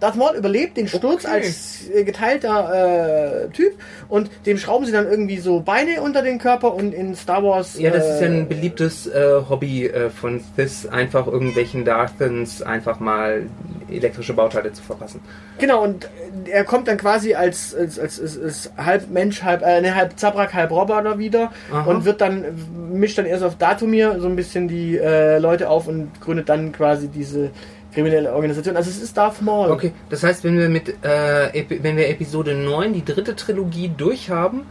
[0.03, 1.33] Darth Maul überlebt den Sturz Okay.
[1.33, 3.73] als äh, geteilter äh, Typ
[4.09, 7.79] und dem schrauben sie dann irgendwie so Beine unter den Körper und in Star Wars.
[7.79, 12.61] Ja, das äh, ist ja ein beliebtes äh, Hobby äh, von Sith, einfach irgendwelchen Darthens
[12.61, 13.43] einfach mal
[13.89, 15.21] elektrische Bauteile zu verpassen.
[15.59, 16.05] Genau, und
[16.45, 19.95] äh, er kommt dann quasi als, als, als, als, als halb Mensch, halb, äh, ne,
[19.95, 21.89] halb Zabrak, halb Roboter wieder Aha.
[21.89, 22.43] und wird dann,
[22.91, 26.73] mischt dann erst auf Datumir so ein bisschen die äh, Leute auf und gründet dann
[26.73, 27.51] quasi diese
[27.93, 28.75] kriminelle Organisation.
[28.75, 29.71] Also es ist Darth Maul.
[29.71, 34.61] Okay, das heißt, wenn wir mit äh, wenn wir Episode 9, die dritte Trilogie durchhaben,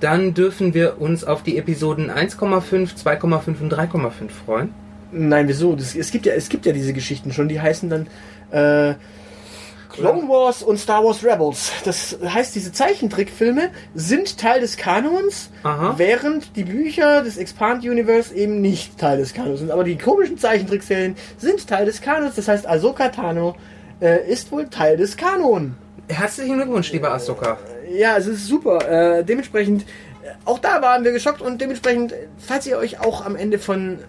[0.00, 4.74] dann dürfen wir uns auf die Episoden 1,5, 2,5 und 3,5 freuen.
[5.12, 5.76] Nein, wieso?
[5.76, 8.06] Das, es, gibt ja, es gibt ja diese Geschichten schon, die heißen dann
[8.50, 8.94] äh,
[9.94, 11.70] Clone Wars und Star Wars Rebels.
[11.84, 15.94] Das heißt, diese Zeichentrickfilme sind Teil des Kanons, Aha.
[15.96, 19.70] während die Bücher des Expand Universe eben nicht Teil des Kanons sind.
[19.70, 22.34] Aber die komischen Zeichentrickserien sind Teil des Kanons.
[22.34, 23.54] Das heißt, Ahsoka Tano
[24.00, 25.76] äh, ist wohl Teil des Kanon.
[26.08, 27.56] Herzlichen Glückwunsch, lieber Ahsoka.
[27.88, 29.18] Ja, es ist super.
[29.18, 33.24] Äh, dementsprechend, äh, auch da waren wir geschockt und dementsprechend, äh, falls ihr euch auch
[33.24, 34.00] am Ende von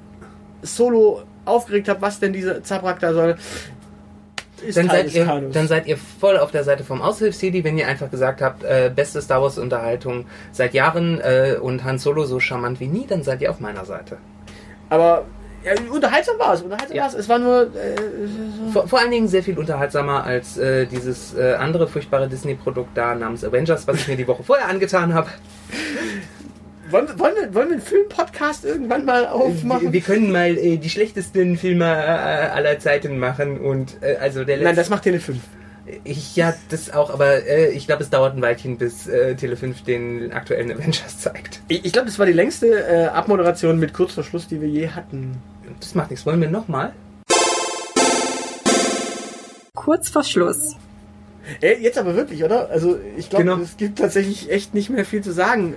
[0.64, 3.38] Solo aufgeregt habt, was denn dieser Zabrak da soll,
[4.62, 5.54] ist Dann Teil seid, ihr, Kanons.
[5.54, 8.92] dann seid ihr voll auf der Seite vom Aushilfs-CD, wenn ihr einfach gesagt habt, äh,
[8.94, 13.42] beste Star Wars-Unterhaltung seit Jahren äh, und Han Solo so charmant wie nie, dann seid
[13.42, 14.18] ihr auf meiner Seite.
[14.90, 15.26] Aber
[15.64, 17.02] ja, unterhaltsam war es, unterhaltsam Ja.
[17.04, 17.16] war es.
[17.16, 17.96] Es war nur, äh,
[18.72, 23.16] Vor, vor allen Dingen sehr viel unterhaltsamer als äh, dieses äh, andere furchtbare Disney-Produkt da
[23.16, 25.30] namens Avengers, was ich mir die Woche vorher angetan habe.
[26.92, 29.84] wollen, wir- wollen, wir, wollen wir einen Film-Podcast irgendwann mal aufmachen?
[29.84, 34.44] Wir, wir können mal äh, die schlechtesten Filme äh, aller Zeiten machen und äh, also
[34.44, 35.38] der Nein, das macht Tele 5.
[36.04, 39.84] ich, ja, das auch, aber äh, ich glaube, es dauert ein Weilchen, bis äh, Tele5
[39.86, 41.62] den aktuellen Avengers zeigt.
[41.68, 44.68] Ich, ich glaube, das war die längste äh, Abmoderation mit kurz vor Schluss, die wir
[44.70, 45.38] je hatten.
[45.80, 46.26] Das macht nichts.
[46.26, 46.94] Wollen wir nochmal?
[49.74, 50.76] kurz vor Schluss.
[51.62, 52.70] Ey, jetzt aber wirklich, oder?
[52.72, 53.58] Also ich glaube, Genau.
[53.62, 55.76] es gibt tatsächlich echt nicht mehr viel zu sagen.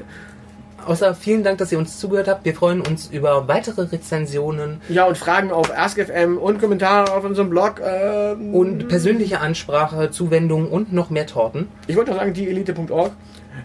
[0.88, 2.46] Außer vielen Dank, dass ihr uns zugehört habt.
[2.46, 7.50] Wir freuen uns über weitere Rezensionen Ja, und Fragen auf AskFM und Kommentare auf unserem
[7.50, 7.82] Blog.
[7.84, 11.68] Ähm, und persönliche Ansprache, Zuwendung und noch mehr Torten.
[11.88, 13.12] Ich wollte noch sagen, dieelite.org.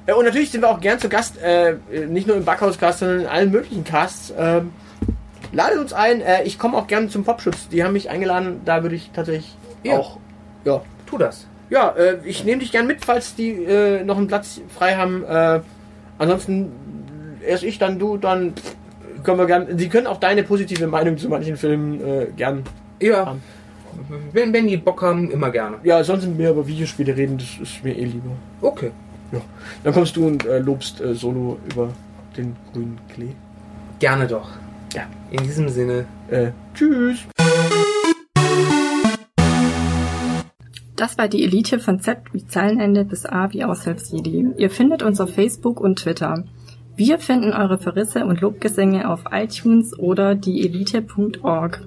[0.05, 1.75] Äh, und natürlich sind wir auch gern zu Gast, äh,
[2.09, 4.33] nicht nur im Backhauscast, sondern in allen möglichen Casts.
[4.37, 4.73] Ähm,
[5.53, 6.19] ladet uns ein.
[6.19, 7.69] Äh, ich komme auch gern zum Popschutz.
[7.69, 8.59] Die haben mich eingeladen.
[8.65, 9.93] Da würde ich tatsächlich Ja.
[9.93, 10.17] auch.
[10.65, 10.81] Ja.
[11.05, 11.47] Tu das.
[11.69, 15.23] Ja, äh, ich nehme dich gern mit, falls die äh, noch einen Platz frei haben.
[15.23, 15.61] Äh,
[16.17, 16.71] ansonsten
[17.45, 18.53] erst ich, dann du, dann
[19.23, 19.77] können wir gern.
[19.77, 22.63] Sie können auch deine positive Meinung zu manchen Filmen äh, gern.
[23.01, 23.35] Ja.
[24.31, 25.77] Wenn, wenn die Bock haben, immer gerne.
[25.83, 28.31] Ja, sonst mit mir über Videospiele reden, das ist mir eh lieber.
[28.61, 28.91] Okay.
[29.31, 29.41] Ja.
[29.83, 31.89] Dann kommst du und äh, lobst äh, Solo über
[32.35, 33.33] den grünen Klee.
[33.99, 34.49] Gerne doch.
[34.93, 35.03] Ja.
[35.31, 36.05] In diesem Sinne.
[36.29, 37.25] Äh, tschüss.
[40.95, 44.53] Das war die Elite von Z wie Zeilenende bis A wie Aushilfsjedi.
[44.57, 46.43] Ihr findet uns auf Facebook und Twitter.
[46.95, 51.81] Wir finden eure Verrisse und Lobgesänge auf iTunes oder dieelite.org.